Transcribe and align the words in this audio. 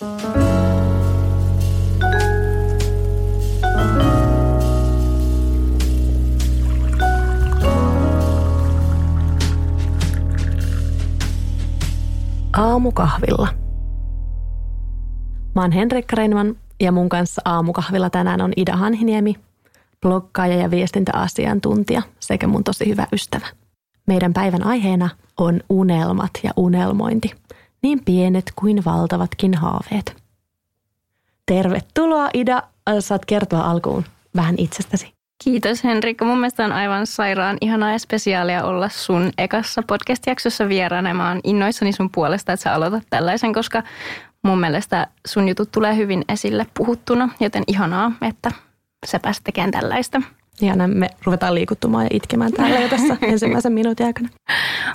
Aamukahvilla. 0.00 0.28
Mä 15.54 15.62
oon 15.62 15.72
Henrikka 15.72 16.16
Reinman 16.16 16.56
ja 16.80 16.92
mun 16.92 17.08
kanssa 17.08 17.42
aamukahvilla 17.44 18.10
tänään 18.10 18.40
on 18.40 18.52
Ida 18.56 18.76
Hanhiniemi, 18.76 19.34
bloggaaja 20.02 20.56
ja 20.56 20.70
viestintäasiantuntija 20.70 22.02
sekä 22.20 22.46
mun 22.46 22.64
tosi 22.64 22.88
hyvä 22.88 23.06
ystävä. 23.12 23.46
Meidän 24.06 24.32
päivän 24.32 24.66
aiheena 24.66 25.08
on 25.38 25.60
unelmat 25.68 26.30
ja 26.42 26.50
unelmointi, 26.56 27.34
pienet 28.04 28.52
kuin 28.56 28.84
valtavatkin 28.84 29.54
haaveet. 29.54 30.16
Tervetuloa 31.46 32.28
Ida, 32.34 32.62
saat 33.00 33.24
kertoa 33.24 33.70
alkuun 33.70 34.04
vähän 34.36 34.54
itsestäsi. 34.58 35.12
Kiitos 35.44 35.84
Henrikka. 35.84 36.24
Mun 36.24 36.38
mielestä 36.38 36.64
on 36.64 36.72
aivan 36.72 37.06
sairaan 37.06 37.58
ihanaa 37.60 37.92
ja 37.92 37.98
spesiaalia 37.98 38.64
olla 38.64 38.88
sun 38.88 39.30
ekassa 39.38 39.82
podcast-jaksossa 39.82 40.68
vieraana. 40.68 41.14
Mä 41.14 41.28
oon 41.28 41.40
innoissani 41.44 41.92
sun 41.92 42.10
puolesta, 42.10 42.52
että 42.52 42.64
sä 42.64 42.74
aloitat 42.74 43.02
tällaisen, 43.10 43.52
koska 43.52 43.82
mun 44.42 44.60
mielestä 44.60 45.06
sun 45.26 45.48
jutut 45.48 45.72
tulee 45.72 45.96
hyvin 45.96 46.24
esille 46.28 46.66
puhuttuna, 46.74 47.28
joten 47.40 47.62
ihanaa, 47.66 48.12
että 48.22 48.52
sä 49.06 49.18
pääset 49.20 49.44
tekemään 49.44 49.70
tällaista. 49.70 50.22
Ja 50.60 50.74
me 50.88 51.08
ruvetaan 51.24 51.54
liikuttumaan 51.54 52.04
ja 52.04 52.10
itkemään 52.12 52.52
täällä 52.52 52.80
jo 52.80 52.88
tässä 52.88 53.16
ensimmäisen 53.32 53.72
minuutin 53.72 54.06
aikana. 54.06 54.28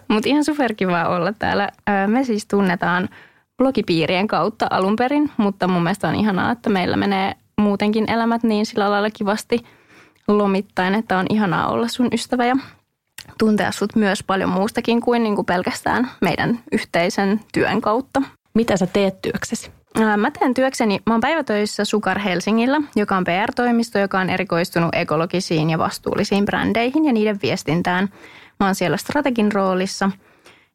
Mutta 0.07 0.29
ihan 0.29 0.43
superkivaa 0.43 1.07
olla 1.07 1.33
täällä. 1.33 1.69
Me 2.07 2.23
siis 2.23 2.45
tunnetaan 2.45 3.09
blogipiirien 3.57 4.27
kautta 4.27 4.67
alun 4.69 4.95
perin, 4.95 5.31
mutta 5.37 5.67
mun 5.67 5.83
mielestä 5.83 6.07
on 6.07 6.15
ihanaa, 6.15 6.51
että 6.51 6.69
meillä 6.69 6.97
menee 6.97 7.33
muutenkin 7.57 8.11
elämät 8.11 8.43
niin 8.43 8.65
sillä 8.65 8.91
lailla 8.91 9.09
kivasti– 9.09 9.59
lomittain, 10.27 10.95
että 10.95 11.17
on 11.17 11.25
ihanaa 11.29 11.67
olla 11.67 11.87
sun 11.87 12.07
ystävä 12.13 12.45
ja 12.45 12.55
tuntea 13.39 13.71
sut 13.71 13.95
myös 13.95 14.23
paljon 14.23 14.49
muustakin 14.49 15.01
kuin, 15.01 15.23
niin 15.23 15.35
kuin 15.35 15.45
pelkästään 15.45 16.11
meidän 16.21 16.59
yhteisen 16.71 17.39
työn 17.53 17.81
kautta. 17.81 18.21
Mitä 18.53 18.77
sä 18.77 18.87
teet 18.87 19.21
työksesi? 19.21 19.71
Mä 20.17 20.31
teen 20.31 20.53
työkseni, 20.53 20.99
mä 21.05 21.13
oon 21.13 21.21
päivätöissä 21.21 21.85
Sukar 21.85 22.19
Helsingillä, 22.19 22.81
joka 22.95 23.17
on 23.17 23.23
PR-toimisto, 23.23 23.99
joka 23.99 24.19
on 24.19 24.29
erikoistunut 24.29 24.89
ekologisiin 24.93 25.69
ja 25.69 25.77
vastuullisiin 25.77 26.45
brändeihin 26.45 27.05
ja 27.05 27.13
niiden 27.13 27.39
viestintään. 27.41 28.09
Mä 28.59 28.65
oon 28.65 28.75
siellä 28.75 28.97
strategin 28.97 29.51
roolissa 29.51 30.11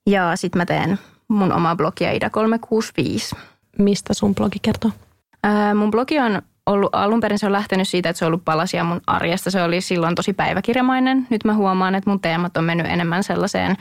ja 0.06 0.36
sit 0.36 0.54
mä 0.54 0.66
teen 0.66 0.98
mun 1.28 1.52
omaa 1.52 1.76
blogia 1.76 2.12
Ida 2.12 2.30
365. 2.30 3.36
Mistä 3.78 4.14
sun 4.14 4.34
blogi 4.34 4.58
kertoo? 4.62 4.90
mun 5.74 5.90
blogi 5.90 6.18
on 6.18 6.42
ollut, 6.68 6.90
alun 6.92 7.20
perin 7.20 7.38
se 7.38 7.46
on 7.46 7.52
lähtenyt 7.52 7.88
siitä, 7.88 8.08
että 8.08 8.18
se 8.18 8.24
on 8.24 8.26
ollut 8.26 8.44
palasia 8.44 8.84
mun 8.84 9.00
arjesta. 9.06 9.50
Se 9.50 9.62
oli 9.62 9.80
silloin 9.80 10.14
tosi 10.14 10.32
päiväkirjamainen. 10.32 11.26
Nyt 11.30 11.44
mä 11.44 11.54
huomaan, 11.54 11.94
että 11.94 12.10
mun 12.10 12.20
teemat 12.20 12.56
on 12.56 12.64
mennyt 12.64 12.86
enemmän 12.86 13.22
sellaiseen, 13.22 13.76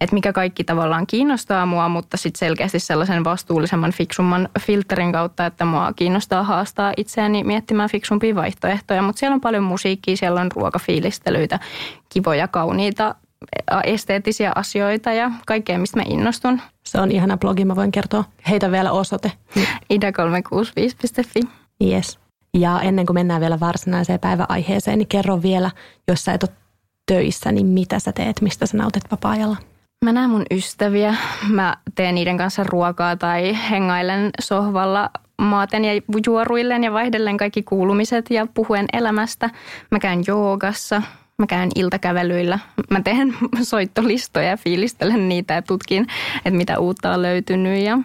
että 0.00 0.14
mikä 0.14 0.32
kaikki 0.32 0.64
tavallaan 0.64 1.06
kiinnostaa 1.06 1.66
mua, 1.66 1.88
mutta 1.88 2.16
sitten 2.16 2.38
selkeästi 2.38 2.78
sellaisen 2.78 3.24
vastuullisemman, 3.24 3.92
fiksumman 3.92 4.48
filterin 4.60 5.12
kautta, 5.12 5.46
että 5.46 5.64
mua 5.64 5.92
kiinnostaa 5.96 6.42
haastaa 6.42 6.92
itseäni 6.96 7.44
miettimään 7.44 7.90
fiksumpia 7.90 8.34
vaihtoehtoja. 8.34 9.02
Mutta 9.02 9.20
siellä 9.20 9.34
on 9.34 9.40
paljon 9.40 9.64
musiikkia, 9.64 10.16
siellä 10.16 10.40
on 10.40 10.52
ruokafiilistelyitä, 10.54 11.58
kivoja, 12.08 12.48
kauniita 12.48 13.14
esteettisiä 13.84 14.52
asioita 14.54 15.12
ja 15.12 15.30
kaikkea, 15.46 15.78
mistä 15.78 15.96
mä 15.96 16.02
innostun. 16.08 16.60
Se 16.82 17.00
on 17.00 17.10
ihana 17.10 17.36
blogi, 17.36 17.64
mä 17.64 17.76
voin 17.76 17.92
kertoa. 17.92 18.24
Heitä 18.50 18.72
vielä 18.72 18.92
osoite. 18.92 19.32
ida365.fi. 19.94 21.40
Yes. 21.84 22.29
Ja 22.54 22.80
ennen 22.80 23.06
kuin 23.06 23.14
mennään 23.14 23.40
vielä 23.40 23.60
varsinaiseen 23.60 24.20
päiväaiheeseen, 24.20 24.98
niin 24.98 25.08
kerro 25.08 25.42
vielä, 25.42 25.70
jos 26.08 26.24
sä 26.24 26.32
et 26.32 26.42
ole 26.42 26.50
töissä, 27.06 27.52
niin 27.52 27.66
mitä 27.66 27.98
sä 27.98 28.12
teet, 28.12 28.40
mistä 28.40 28.66
sä 28.66 28.76
nautit 28.76 29.10
vapaa-ajalla? 29.10 29.56
Mä 30.04 30.12
näen 30.12 30.30
mun 30.30 30.44
ystäviä. 30.50 31.14
Mä 31.48 31.76
teen 31.94 32.14
niiden 32.14 32.38
kanssa 32.38 32.64
ruokaa 32.64 33.16
tai 33.16 33.58
hengailen 33.70 34.30
sohvalla 34.40 35.10
maaten 35.40 35.84
ja 35.84 35.92
juoruillen 36.26 36.84
ja 36.84 36.92
vaihdellen 36.92 37.36
kaikki 37.36 37.62
kuulumiset 37.62 38.30
ja 38.30 38.46
puhuen 38.54 38.86
elämästä. 38.92 39.50
Mä 39.90 39.98
käyn 39.98 40.24
joogassa, 40.26 41.02
mä 41.38 41.46
käyn 41.46 41.70
iltakävelyillä. 41.74 42.58
Mä 42.90 43.00
teen 43.00 43.36
soittolistoja 43.62 44.48
ja 44.48 44.56
fiilistelen 44.56 45.28
niitä 45.28 45.54
ja 45.54 45.62
tutkin, 45.62 46.06
että 46.36 46.50
mitä 46.50 46.78
uutta 46.78 47.12
on 47.12 47.22
löytynyt. 47.22 47.82
Ja 47.82 47.96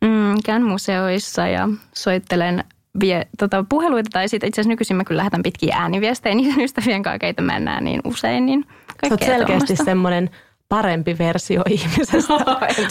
mm, 0.00 0.34
käyn 0.44 0.62
museoissa 0.62 1.46
ja 1.46 1.68
soittelen 1.94 2.64
vie, 3.00 3.26
tota, 3.38 3.64
puheluita 3.68 4.10
tai 4.12 4.28
sitten 4.28 4.48
itse 4.48 4.60
asiassa 4.60 4.68
nykyisin 4.68 4.96
mä 4.96 5.04
kyllä 5.04 5.18
lähetän 5.18 5.42
pitkiä 5.42 5.76
ääniviestejä 5.76 6.34
niiden 6.34 6.60
ystävien 6.64 7.02
kanssa, 7.02 7.18
keitä 7.18 7.42
mä 7.42 7.56
en 7.56 7.64
näe 7.64 7.80
niin 7.80 8.00
usein. 8.04 8.46
Niin 8.46 8.64
Sä 9.08 9.14
oot 9.14 9.22
selkeästi 9.22 9.76
semmoinen 9.76 10.30
parempi 10.68 11.18
versio 11.18 11.62
ihmisestä. 11.68 12.34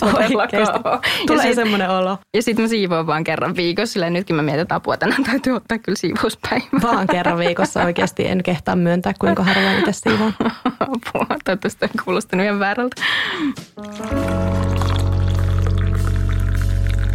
Oikeasti. 0.37 0.79
Tulee 1.27 1.45
sit, 1.45 1.55
semmoinen 1.55 1.89
olo. 1.89 2.17
Ja 2.33 2.43
sitten 2.43 2.63
mä 2.63 2.69
siivoan 2.69 3.07
vaan 3.07 3.23
kerran 3.23 3.55
viikossa, 3.55 3.93
sillä 3.93 4.09
nytkin 4.09 4.35
mä 4.35 4.41
mietin, 4.41 4.61
että 4.61 4.75
apua 4.75 4.97
tänään 4.97 5.23
täytyy 5.23 5.53
ottaa 5.53 5.77
kyllä 5.77 5.95
siivouspäivä. 5.95 6.65
Vaan 6.81 7.07
kerran 7.07 7.37
viikossa 7.37 7.83
oikeasti 7.83 8.27
en 8.27 8.43
kehtaa 8.43 8.75
myöntää, 8.75 9.13
kuinka 9.19 9.43
harvoin 9.43 9.79
itse 9.79 9.91
siivoan. 9.91 10.33
Apua, 10.79 11.25
toivottavasti 11.45 11.85
on 11.85 12.05
kuulostanut 12.05 12.45
ihan 12.45 12.59
väärältä. 12.59 13.01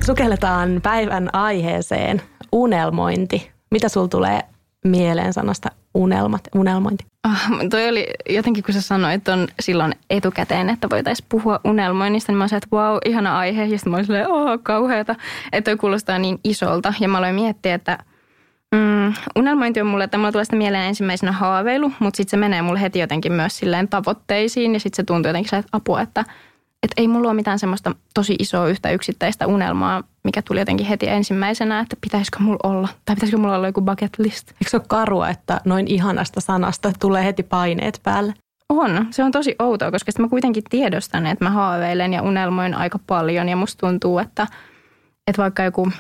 Sukelletaan 0.06 0.81
päivän 0.83 1.34
aiheeseen– 1.34 2.23
unelmointi. 2.55 3.51
Mitä 3.71 3.89
sul 3.89 4.07
tulee 4.07 4.41
mieleen 4.85 5.33
sanasta 5.33 5.71
unelmat, 5.95 6.41
unelmointi? 6.55 7.05
Ah, 7.23 7.51
toi 7.71 7.89
oli 7.89 8.07
jotenkin, 8.29 8.65
kun 8.65 8.75
sä 8.75 8.81
sanoit 8.81 9.29
on 9.29 9.49
silloin 9.61 9.95
etukäteen, 10.11 10.71
että 10.71 10.91
voitaisiin 10.91 11.27
puhua 11.29 11.61
unelmoinnista, 11.65 12.33
niin 12.33 12.39
mä 12.39 12.49
sanoin, 12.49 12.63
että 12.65 12.77
wow, 12.77 12.97
ihana 13.05 13.39
aihe. 13.39 13.65
Ja 13.65 13.79
sitten 13.79 13.91
mä 13.91 13.97
olin 13.97 14.07
silleen, 14.07 14.31
oh, 14.31 14.59
kauheata. 14.63 15.15
Että 15.53 15.71
toi 15.71 15.79
kuulostaa 15.79 16.19
niin 16.19 16.39
isolta. 16.45 16.95
Ja 17.01 17.09
mä 17.09 17.19
aloin 17.19 17.35
miettiä, 17.35 17.75
että 17.75 17.99
mm, 18.75 19.15
unelmointi 19.37 19.81
on 19.81 19.87
mulle, 19.87 20.05
että 20.05 20.19
mulla 20.19 20.33
tulee 20.33 20.45
sitä 20.45 20.57
mieleen 20.57 20.89
ensimmäisenä 20.89 21.33
haaveilu, 21.33 21.93
mutta 21.99 22.17
sitten 22.17 22.31
se 22.31 22.37
menee 22.37 22.63
mulle 22.63 22.81
heti 22.81 22.99
jotenkin 22.99 23.33
myös 23.33 23.57
silleen 23.57 23.89
tavoitteisiin. 23.89 24.75
Ja 24.75 24.81
sitten 24.81 24.97
se 24.97 25.03
tuntuu 25.03 25.29
jotenkin 25.29 25.59
että 25.59 25.69
apua, 25.73 26.01
että– 26.01 26.25
että 26.84 26.95
ei 27.00 27.09
mulla 27.09 27.28
ole 27.28 27.37
mitään 27.37 27.59
semmoista 27.59 27.95
tosi 28.15 28.37
isoa 28.39 28.69
yhtä 28.69 28.91
yksittäistä 28.91 29.47
unelmaa, 29.47 30.03
mikä 30.25 30.43
tuli 30.43 30.59
jotenkin 30.59 30.87
heti 30.87 31.09
ensimmäisenä, 31.09 31.81
että 31.81 31.97
pitäisikö 32.00 32.39
mulla 32.39 32.59
olla, 32.62 32.89
tai 33.05 33.17
pitäisikö 33.17 33.39
mulla 33.39 33.56
olla 33.56 33.67
joku 33.67 33.81
bucket 33.81 34.19
list. 34.19 34.50
Eikö 34.50 34.71
se 34.71 34.77
ole 34.77 34.84
karua, 34.89 35.28
että 35.28 35.61
noin 35.65 35.89
ihanasta 35.89 36.41
sanasta 36.41 36.93
tulee 37.00 37.25
heti 37.25 37.43
paineet 37.43 38.00
päälle? 38.03 38.34
On. 38.69 39.06
Se 39.11 39.23
on 39.23 39.33
tosi 39.33 39.55
outoa, 39.59 39.91
koska 39.91 40.12
mä 40.19 40.28
kuitenkin 40.28 40.62
tiedostan, 40.71 41.27
että 41.27 41.44
mä 41.44 41.50
haaveilen 41.50 42.12
ja 42.12 42.23
unelmoin 42.23 42.75
aika 42.75 42.99
paljon 43.06 43.49
ja 43.49 43.56
musta 43.56 43.87
tuntuu, 43.87 44.19
että, 44.19 44.47
että 45.27 45.43
vaikka 45.43 45.62
joku 45.62 45.91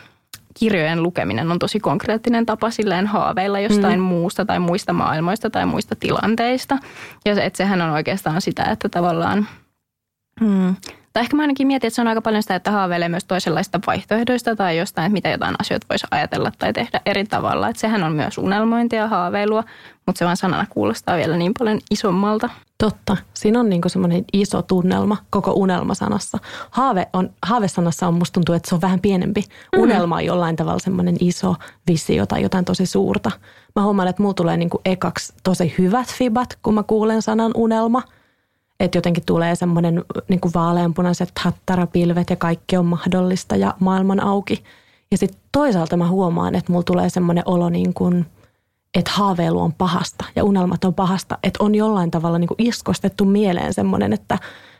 kirjojen 0.58 1.02
lukeminen 1.02 1.50
on 1.50 1.58
tosi 1.58 1.80
konkreettinen 1.80 2.46
tapa 2.46 2.70
silleen 2.70 3.06
haaveilla 3.06 3.60
jostain 3.60 4.00
mm. 4.00 4.06
muusta 4.06 4.44
tai 4.44 4.58
muista 4.58 4.92
maailmoista 4.92 5.50
tai 5.50 5.66
muista 5.66 5.96
tilanteista. 5.96 6.78
Ja 7.24 7.34
se, 7.34 7.44
että 7.44 7.56
sehän 7.56 7.82
on 7.82 7.90
oikeastaan 7.90 8.40
sitä, 8.40 8.64
että 8.64 8.88
tavallaan– 8.88 9.48
Hmm. 10.40 10.74
Tai 11.14 11.22
ehkä 11.22 11.36
mä 11.36 11.42
ainakin 11.42 11.66
mietin, 11.66 11.88
että 11.88 11.94
se 11.94 12.00
on 12.00 12.08
aika 12.08 12.22
paljon 12.22 12.42
sitä, 12.42 12.54
että 12.54 12.70
haaveilee 12.70 13.08
myös 13.08 13.24
toisenlaista 13.24 13.80
vaihtoehdoista 13.86 14.56
tai 14.56 14.78
jostain, 14.78 15.06
että 15.06 15.12
mitä 15.12 15.28
jotain 15.28 15.54
asioita 15.58 15.86
voisi 15.90 16.06
ajatella 16.10 16.52
tai 16.58 16.72
tehdä 16.72 17.00
eri 17.06 17.24
tavalla. 17.24 17.68
Että 17.68 17.80
sehän 17.80 18.04
on 18.04 18.12
myös 18.12 18.38
unelmointia 18.38 19.00
ja 19.00 19.08
haaveilua, 19.08 19.64
mutta 20.06 20.18
se 20.18 20.24
vaan 20.24 20.36
sanana 20.36 20.66
kuulostaa 20.70 21.16
vielä 21.16 21.36
niin 21.36 21.54
paljon 21.58 21.80
isommalta. 21.90 22.50
Totta. 22.78 23.16
Siinä 23.34 23.60
on 23.60 23.68
niinku 23.68 23.88
semmoinen 23.88 24.24
iso 24.32 24.62
tunnelma 24.62 25.16
koko 25.30 25.52
unelmasanassa. 25.52 26.38
Haave 26.70 27.06
on, 27.12 27.30
haavesanassa 27.42 28.08
on 28.08 28.14
musta 28.14 28.34
tuntuu, 28.34 28.54
että 28.54 28.68
se 28.68 28.74
on 28.74 28.80
vähän 28.80 29.00
pienempi. 29.00 29.44
Mm. 29.76 29.82
Unelma 29.82 30.16
on 30.16 30.24
jollain 30.24 30.56
tavalla 30.56 30.78
semmoinen 30.78 31.16
iso 31.20 31.54
visio 31.86 32.26
tai 32.26 32.42
jotain 32.42 32.64
tosi 32.64 32.86
suurta. 32.86 33.30
Mä 33.76 33.82
huomaan, 33.82 34.08
että 34.08 34.22
mulla 34.22 34.34
tulee 34.34 34.56
niinku 34.56 34.80
ekaksi 34.84 35.32
tosi 35.42 35.74
hyvät 35.78 36.08
fibat, 36.08 36.58
kun 36.62 36.74
mä 36.74 36.82
kuulen 36.82 37.22
sanan 37.22 37.52
unelma– 37.54 38.02
että 38.80 38.98
jotenkin 38.98 39.26
tulee 39.26 39.54
semmoinen 39.54 40.04
niin 40.28 40.40
kuin 40.40 40.54
vaaleanpunaiset 40.54 41.32
hattarapilvet 41.40 42.30
ja 42.30 42.36
kaikki 42.36 42.76
on 42.76 42.86
mahdollista 42.86 43.56
ja 43.56 43.74
maailman 43.80 44.20
auki. 44.20 44.64
Ja 45.10 45.18
sitten 45.18 45.40
toisaalta 45.52 45.96
mä 45.96 46.08
huomaan, 46.08 46.54
että 46.54 46.72
mulla 46.72 46.84
tulee 46.84 47.08
semmoinen 47.08 47.44
olo 47.46 47.68
niin 47.68 47.94
kuin, 47.94 48.26
että 48.94 49.10
haaveilu 49.14 49.60
on 49.60 49.72
pahasta 49.72 50.24
ja 50.36 50.44
unelmat 50.44 50.84
on 50.84 50.94
pahasta. 50.94 51.38
Että 51.42 51.64
on 51.64 51.74
jollain 51.74 52.10
tavalla 52.10 52.38
niin 52.38 52.48
kuin 52.48 52.62
iskostettu 52.62 53.24
mieleen 53.24 53.74
semmoinen, 53.74 54.12
että 54.12 54.38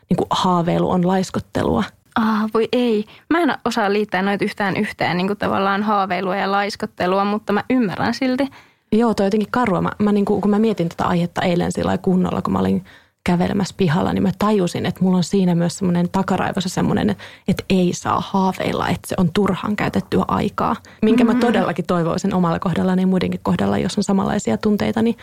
niin 0.09 0.17
kuin 0.17 0.27
haaveilu 0.29 0.89
on 0.89 1.07
laiskottelua. 1.07 1.83
Ah, 2.15 2.49
voi 2.53 2.69
ei. 2.71 3.05
Mä 3.29 3.39
en 3.39 3.53
osaa 3.65 3.93
liittää 3.93 4.21
noita 4.21 4.45
yhtään 4.45 4.77
yhteen 4.77 5.17
niin 5.17 5.27
kuin 5.27 5.39
tavallaan 5.39 5.83
haaveilua 5.83 6.35
ja 6.35 6.51
laiskottelua, 6.51 7.25
mutta 7.25 7.53
mä 7.53 7.63
ymmärrän 7.69 8.13
silti. 8.13 8.47
Joo, 8.91 9.13
toi 9.13 9.25
jotenkin 9.25 9.51
karua. 9.51 9.81
Mä, 9.81 9.91
mä 9.99 10.11
niin 10.11 10.25
kuin, 10.25 10.41
kun 10.41 10.51
mä 10.51 10.59
mietin 10.59 10.89
tätä 10.89 11.05
aihetta 11.05 11.41
eilen 11.41 11.71
sillä 11.71 11.97
kunnolla, 11.97 12.41
kun 12.41 12.53
mä 12.53 12.59
olin– 12.59 12.85
kävelemässä 13.25 13.75
pihalla, 13.77 14.13
niin 14.13 14.23
mä 14.23 14.31
tajusin, 14.39 14.85
että 14.85 15.03
mulla 15.03 15.17
on 15.17 15.23
siinä 15.23 15.55
myös 15.55 15.77
semmoinen 15.77 16.09
takaraivossa 16.09 16.69
semmoinen, 16.69 17.09
että, 17.47 17.63
ei 17.69 17.91
saa 17.93 18.23
haaveilla, 18.25 18.87
että 18.87 19.07
se 19.07 19.15
on 19.17 19.31
turhaan 19.33 19.75
käytettyä 19.75 20.25
aikaa. 20.27 20.75
Minkä 21.01 21.23
mä 21.23 21.31
mm-hmm. 21.31 21.47
todellakin 21.47 21.85
toivoisin 21.85 22.33
omalla 22.33 22.59
kohdallani 22.59 23.01
ja 23.01 23.07
muidenkin 23.07 23.39
kohdalla, 23.43 23.77
jos 23.77 23.97
on 23.97 24.03
samanlaisia 24.03 24.57
tunteita, 24.57 25.01
niin 25.01 25.17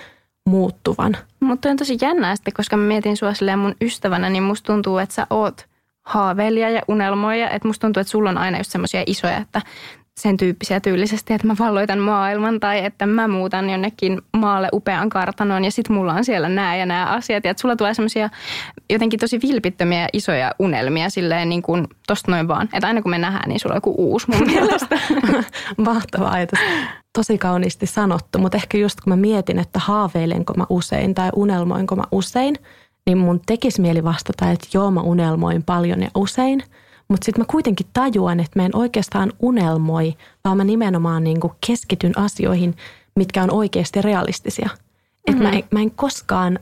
muuttuvan. 0.47 1.17
Mutta 1.41 1.69
on 1.69 1.77
tosi 1.77 1.99
jännää 2.01 2.37
sitten, 2.37 2.55
koska 2.55 2.77
mä 2.77 2.85
mietin 2.85 3.17
sua 3.17 3.33
mun 3.57 3.75
ystävänä, 3.81 4.31
niin 4.31 4.43
musta 4.43 4.73
tuntuu, 4.73 4.99
että 4.99 5.15
sä 5.15 5.27
oot 5.31 5.67
haaveilija 6.07 6.71
ja 6.71 6.83
unelmoija. 6.89 7.51
Että 7.51 7.69
musta 7.69 7.81
tuntuu, 7.81 8.01
että 8.01 8.11
sulla 8.11 8.31
on 8.31 8.39
aina 8.39 8.59
just 8.59 8.71
semmoisia 8.71 9.03
isoja, 9.07 9.37
että 9.37 9.63
sen 10.21 10.37
tyyppisiä 10.37 10.81
tyylisesti, 10.81 11.35
että 11.35 11.47
mä 11.47 11.57
valloitan 11.59 11.99
maailman 11.99 12.61
tai 12.61 12.85
että 12.85 13.07
mä 13.07 13.29
muutan 13.29 13.71
jonnekin 13.71 14.23
maalle 14.37 14.69
upean 14.73 15.09
kartanoon 15.09 15.65
ja 15.65 15.71
sitten 15.71 15.97
mulla 15.97 16.13
on 16.13 16.25
siellä 16.25 16.49
nämä 16.49 16.77
ja 16.77 16.87
nämä 16.87 17.07
asiat. 17.07 17.45
Ja 17.45 17.51
että 17.51 17.61
sulla 17.61 17.77
tulee 17.77 17.95
semmoisia 17.95 18.31
jotenkin 18.91 19.21
tosi 19.21 19.41
vilpittömiä 19.43 20.01
ja 20.01 20.09
isoja 20.13 20.53
unelmia 20.59 21.11
silleen 21.11 21.49
niin 21.49 21.63
kuin 21.63 21.87
tosta 22.07 22.31
noin 22.31 22.49
vaan. 22.49 22.69
Että 22.73 22.87
aina 22.87 23.03
kun 23.03 23.11
me 23.11 23.19
nähdään, 23.19 23.49
niin 23.49 23.61
sulla 23.61 23.73
on 23.73 23.77
joku 23.77 23.95
uusi 23.99 24.31
mun 24.31 24.47
mielestä. 24.53 24.99
Mahtava 25.77 26.29
ajatus. 26.29 26.59
Tosi 27.13 27.39
kauniisti 27.39 27.87
sanottu, 27.87 28.39
mutta 28.39 28.57
ehkä 28.57 28.79
just 28.79 29.01
kun 29.01 29.13
mä 29.13 29.17
mietin, 29.17 29.59
että 29.59 29.79
haaveilenko 29.79 30.55
mä 30.57 30.67
usein 30.69 31.15
tai 31.15 31.31
unelmoinko 31.37 31.97
mä 31.97 32.05
usein, 32.13 32.57
niin 33.07 33.19
mun 33.19 33.41
tekisi 33.47 33.81
mieli 33.81 34.05
vastata, 34.05 34.51
että 34.51 34.69
joo 34.75 34.91
mä 34.91 35.01
unelmoin 35.01 35.63
paljon 35.63 36.03
ja 36.03 36.09
usein– 36.15 36.63
mutta 37.13 37.25
sitten 37.25 37.43
mä 37.43 37.47
kuitenkin 37.51 37.87
tajuan, 37.93 38.41
että 38.41 38.59
mä 38.59 38.67
en 38.67 38.77
oikeastaan 38.77 39.33
unelmoi, 39.41 40.15
vaan 40.45 40.57
mä 40.57 40.65
nimenomaan 40.65 41.25
niin 41.25 41.41
kuin 41.41 41.53
keskityn 41.67 42.19
asioihin, 42.19 42.77
mitkä 43.17 43.43
on 43.43 43.51
oikeasti 43.51 44.03
realistisia. 44.03 44.69
Että 45.27 45.43
mm-hmm. 45.43 45.57
mä, 45.57 45.63
mä 45.71 45.81
en 45.81 45.91
koskaan, 45.91 46.59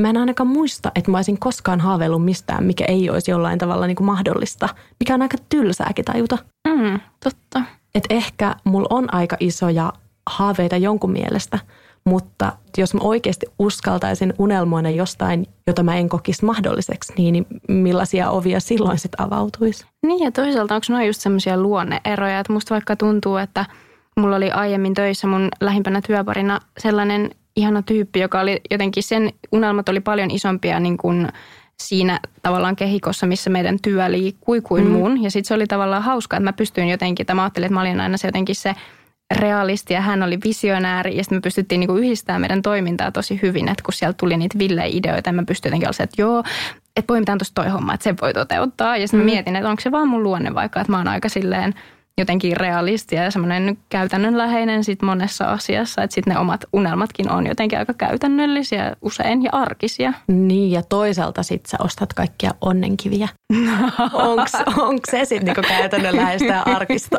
mä 0.00 0.10
en 0.10 0.16
ainakaan 0.16 0.46
muista, 0.46 0.92
että 0.94 1.10
mä 1.10 1.18
olisin 1.18 1.38
koskaan 1.38 1.80
haaveillut 1.80 2.24
mistään, 2.24 2.64
mikä 2.64 2.84
ei 2.84 3.10
olisi 3.10 3.30
jollain 3.30 3.58
tavalla 3.58 3.86
niin 3.86 3.96
kuin 3.96 4.06
mahdollista, 4.06 4.68
mikä 5.00 5.14
on 5.14 5.22
aika 5.22 5.38
tylsääkin 5.48 6.04
tajuta. 6.04 6.38
Mm, 6.68 7.00
totta. 7.24 7.62
Että 7.94 8.14
ehkä 8.14 8.56
mulla 8.64 8.88
on 8.90 9.14
aika 9.14 9.36
isoja 9.40 9.92
haaveita 10.26 10.76
jonkun 10.76 11.12
mielestä– 11.12 11.58
mutta 12.06 12.52
jos 12.78 12.94
mä 12.94 13.00
oikeasti 13.02 13.46
uskaltaisin 13.58 14.34
unelmoida 14.38 14.90
jostain, 14.90 15.46
jota 15.66 15.82
mä 15.82 15.96
en 15.96 16.08
kokisi 16.08 16.44
mahdolliseksi, 16.44 17.12
niin 17.16 17.46
millaisia 17.68 18.30
ovia 18.30 18.60
silloin 18.60 18.98
sitten 18.98 19.26
avautuisi? 19.26 19.86
Niin 20.06 20.24
ja 20.24 20.32
toisaalta 20.32 20.74
onko 20.74 20.86
noin 20.88 21.06
just 21.06 21.20
semmoisia 21.20 21.56
luonneeroja, 21.56 22.40
että 22.40 22.52
musta 22.52 22.74
vaikka 22.74 22.96
tuntuu, 22.96 23.36
että 23.36 23.66
mulla 24.16 24.36
oli 24.36 24.50
aiemmin 24.50 24.94
töissä 24.94 25.26
mun 25.26 25.48
lähimpänä 25.60 26.00
työparina 26.06 26.60
sellainen 26.78 27.30
ihana 27.56 27.82
tyyppi, 27.82 28.20
joka 28.20 28.40
oli 28.40 28.60
jotenkin 28.70 29.02
sen 29.02 29.32
unelmat 29.52 29.88
oli 29.88 30.00
paljon 30.00 30.30
isompia 30.30 30.80
niin 30.80 30.96
kuin 30.96 31.28
siinä 31.82 32.20
tavallaan 32.42 32.76
kehikossa, 32.76 33.26
missä 33.26 33.50
meidän 33.50 33.78
työ 33.82 34.10
liikkui 34.10 34.60
kuin 34.60 34.84
mm. 34.84 34.90
mun. 34.90 35.22
Ja 35.22 35.30
sitten 35.30 35.48
se 35.48 35.54
oli 35.54 35.66
tavallaan 35.66 36.02
hauska, 36.02 36.36
että 36.36 36.44
mä 36.44 36.52
pystyin 36.52 36.88
jotenkin, 36.88 37.22
että 37.22 37.34
mä 37.34 37.42
ajattelin, 37.42 37.66
että 37.66 37.74
mä 37.74 37.80
olin 37.80 38.00
aina 38.00 38.16
se 38.16 38.28
jotenkin 38.28 38.56
se 38.56 38.74
realisti 39.36 39.94
ja 39.94 40.00
hän 40.00 40.22
oli 40.22 40.38
visionääri 40.44 41.16
ja 41.16 41.24
sitten 41.24 41.36
me 41.36 41.40
pystyttiin 41.40 41.80
niinku 41.80 41.96
yhdistämään 41.96 42.40
meidän 42.40 42.62
toimintaa 42.62 43.12
tosi 43.12 43.38
hyvin, 43.42 43.68
että 43.68 43.82
kun 43.84 43.94
sieltä 43.94 44.16
tuli 44.16 44.36
niitä 44.36 44.58
villeideoita, 44.58 45.32
mä 45.32 45.44
pystyin 45.46 45.70
jotenkin 45.70 45.88
olla 45.88 46.04
että 46.04 46.22
joo, 46.22 46.44
että 46.96 47.06
poimitaan 47.06 47.38
tuosta 47.38 47.62
toi 47.62 47.70
homma, 47.70 47.94
että 47.94 48.04
se 48.04 48.14
voi 48.22 48.34
toteuttaa. 48.34 48.96
Ja 48.96 49.08
sitten 49.08 49.20
mm. 49.20 49.32
mietin, 49.32 49.56
että 49.56 49.68
onko 49.68 49.80
se 49.80 49.90
vaan 49.90 50.08
mun 50.08 50.22
luonne 50.22 50.54
vaikka, 50.54 50.80
että 50.80 50.92
mä 50.92 50.98
oon 50.98 51.08
aika 51.08 51.28
silleen– 51.28 51.74
jotenkin 52.18 52.56
realistia 52.56 53.22
ja 53.22 53.30
semmoinen 53.30 53.78
käytännönläheinen 53.88 54.84
sit 54.84 55.02
monessa 55.02 55.44
asiassa, 55.44 56.02
että 56.02 56.14
sitten 56.14 56.34
ne 56.34 56.40
omat 56.40 56.64
unelmatkin 56.72 57.30
on 57.30 57.46
jotenkin 57.46 57.78
aika 57.78 57.94
käytännöllisiä 57.94 58.96
usein 59.02 59.42
ja 59.42 59.50
arkisia. 59.52 60.12
Niin 60.26 60.70
ja 60.70 60.82
toisaalta 60.82 61.42
sitten 61.42 61.70
sä 61.70 61.76
ostat 61.80 62.12
kaikkia 62.12 62.50
onnenkiviä. 62.60 63.28
Onko 64.78 65.00
se 65.10 65.24
sitten 65.24 65.44
niinku 65.44 65.62
käytännönläheistä 65.68 66.52
ja 66.52 66.62
arkista? 66.62 67.18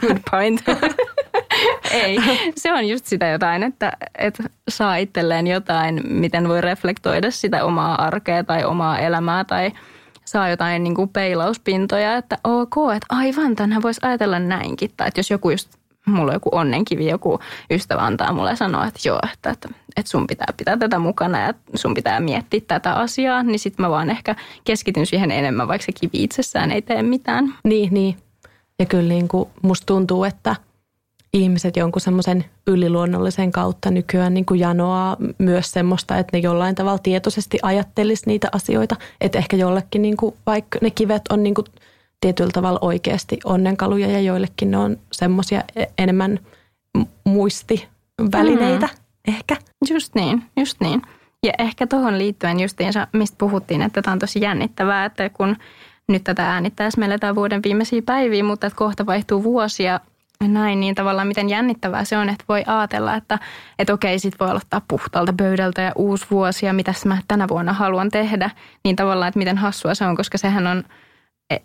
Good 0.00 0.18
point. 0.30 0.64
Ei, 1.90 2.18
se 2.56 2.72
on 2.72 2.88
just 2.88 3.06
sitä 3.06 3.26
jotain, 3.26 3.62
että, 3.62 3.92
että 4.18 4.42
saa 4.68 4.96
itselleen 4.96 5.46
jotain, 5.46 6.00
miten 6.04 6.48
voi 6.48 6.60
reflektoida 6.60 7.30
sitä 7.30 7.64
omaa 7.64 8.02
arkea 8.04 8.44
tai 8.44 8.64
omaa 8.64 8.98
elämää 8.98 9.44
tai– 9.44 9.70
saa 10.30 10.48
jotain 10.48 10.84
niin 10.84 10.94
kuin 10.94 11.08
peilauspintoja, 11.08 12.16
että 12.16 12.38
ok, 12.44 12.74
että 12.96 13.06
aivan, 13.08 13.56
tänhän 13.56 13.82
voisi 13.82 14.00
ajatella 14.04 14.38
näinkin. 14.38 14.90
Tai 14.96 15.08
että 15.08 15.18
jos 15.18 15.30
joku 15.30 15.50
just, 15.50 15.68
mulla 16.06 16.30
on 16.30 16.36
joku 16.36 16.48
onnenkivi, 16.52 17.06
joku 17.08 17.38
ystävä 17.70 18.00
antaa 18.00 18.32
mulle 18.32 18.56
sanoa, 18.56 18.86
että 18.86 19.00
joo, 19.04 19.18
että, 19.32 19.50
että, 19.50 19.68
että 19.96 20.10
sun 20.10 20.26
pitää 20.26 20.54
pitää 20.56 20.76
tätä 20.76 20.98
mukana 20.98 21.40
ja 21.40 21.54
sun 21.74 21.94
pitää 21.94 22.20
miettiä 22.20 22.60
tätä 22.68 22.94
asiaa, 22.94 23.42
niin 23.42 23.58
sitten 23.58 23.84
mä 23.84 23.90
vaan 23.90 24.10
ehkä 24.10 24.36
keskityn 24.64 25.06
siihen 25.06 25.30
enemmän, 25.30 25.68
vaikka 25.68 25.86
se 25.86 25.92
kivi 25.92 26.24
itsessään 26.24 26.70
ei 26.70 26.82
tee 26.82 27.02
mitään. 27.02 27.54
Niin, 27.64 27.94
niin. 27.94 28.16
Ja 28.78 28.86
kyllä 28.86 29.08
niin 29.08 29.28
kuin 29.28 29.48
musta 29.62 29.86
tuntuu, 29.86 30.24
että– 30.24 30.56
ihmiset 31.34 31.76
jonkun 31.76 32.00
semmoisen 32.00 32.44
yliluonnollisen 32.66 33.52
kautta 33.52 33.90
nykyään 33.90 34.34
niin 34.34 34.46
kuin 34.46 34.60
janoaa 34.60 35.16
myös 35.38 35.70
semmoista, 35.70 36.18
että 36.18 36.36
ne 36.36 36.42
jollain 36.42 36.74
tavalla 36.74 36.98
tietoisesti 36.98 37.58
ajattelisi 37.62 38.22
niitä 38.26 38.48
asioita. 38.52 38.96
Että 39.20 39.38
ehkä 39.38 39.56
jollekin 39.56 40.02
niin 40.02 40.16
kuin, 40.16 40.34
vaikka 40.46 40.78
ne 40.82 40.90
kivet 40.90 41.22
on 41.30 41.42
niin 41.42 41.54
kuin 41.54 41.66
tietyllä 42.20 42.50
tavalla 42.52 42.78
oikeasti 42.82 43.38
onnenkaluja 43.44 44.08
ja 44.08 44.20
joillekin 44.20 44.70
ne 44.70 44.76
on 44.76 44.96
semmoisia 45.12 45.62
e-, 45.76 45.84
enemmän 45.98 46.38
muistivälineitä 47.24 48.86
mm-hmm. 48.86 49.34
ehkä. 49.34 49.56
Just 49.90 50.14
niin, 50.14 50.42
just 50.56 50.80
niin. 50.80 51.02
Ja 51.46 51.52
ehkä 51.58 51.86
tuohon 51.86 52.18
liittyen 52.18 52.60
justiinsa, 52.60 53.06
mistä 53.12 53.36
puhuttiin, 53.38 53.82
että 53.82 54.02
tämä 54.02 54.12
on 54.12 54.18
tosi 54.18 54.40
jännittävää, 54.40 55.04
että 55.04 55.30
kun 55.30 55.56
nyt 56.08 56.24
tätä 56.24 56.52
äänittäessä 56.52 57.00
meillä 57.00 57.18
tämä 57.18 57.34
vuoden 57.34 57.62
viimeisiä 57.62 58.02
päiviä, 58.02 58.44
mutta 58.44 58.66
että 58.66 58.76
kohta 58.76 59.06
vaihtuu 59.06 59.42
vuosia 59.44 60.00
näin, 60.48 60.80
niin 60.80 60.94
tavallaan 60.94 61.28
miten 61.28 61.48
jännittävää 61.48 62.04
se 62.04 62.18
on, 62.18 62.28
että 62.28 62.44
voi 62.48 62.62
ajatella, 62.66 63.14
että, 63.14 63.38
että 63.78 63.92
okei, 63.92 64.18
sit 64.18 64.40
voi 64.40 64.50
aloittaa 64.50 64.82
puhtaalta 64.88 65.32
pöydältä 65.36 65.82
ja 65.82 65.92
uusi 65.96 66.26
vuosi 66.30 66.66
ja 66.66 66.72
mitä 66.72 66.94
mä 67.04 67.18
tänä 67.28 67.48
vuonna 67.48 67.72
haluan 67.72 68.10
tehdä. 68.10 68.50
Niin 68.84 68.96
tavallaan, 68.96 69.28
että 69.28 69.38
miten 69.38 69.58
hassua 69.58 69.94
se 69.94 70.04
on, 70.04 70.16
koska 70.16 70.38
sehän 70.38 70.66
on, 70.66 70.84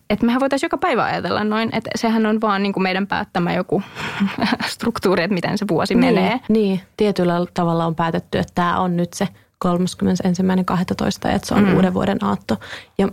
että 0.09 0.25
mehän 0.25 0.41
voitaisiin 0.41 0.67
joka 0.67 0.77
päivä 0.77 1.03
ajatella 1.03 1.43
noin, 1.43 1.69
että 1.73 1.89
sehän 1.95 2.25
on 2.25 2.41
vaan 2.41 2.63
niin 2.63 2.73
kuin 2.73 2.83
meidän 2.83 3.07
päättämä 3.07 3.53
joku 3.53 3.83
struktuuri, 4.73 5.23
että 5.23 5.33
miten 5.33 5.57
se 5.57 5.65
vuosi 5.67 5.95
niin, 5.95 6.13
menee. 6.13 6.39
Niin, 6.49 6.81
tietyllä 6.97 7.33
tavalla 7.53 7.85
on 7.85 7.95
päätetty, 7.95 8.37
että 8.37 8.55
tämä 8.55 8.79
on 8.79 8.97
nyt 8.97 9.13
se 9.13 9.27
31.12. 9.65 11.29
että 11.29 11.47
se 11.47 11.53
on 11.53 11.63
mm. 11.63 11.75
uuden 11.75 11.93
vuoden 11.93 12.23
aatto. 12.23 12.57
Ja 12.97 13.07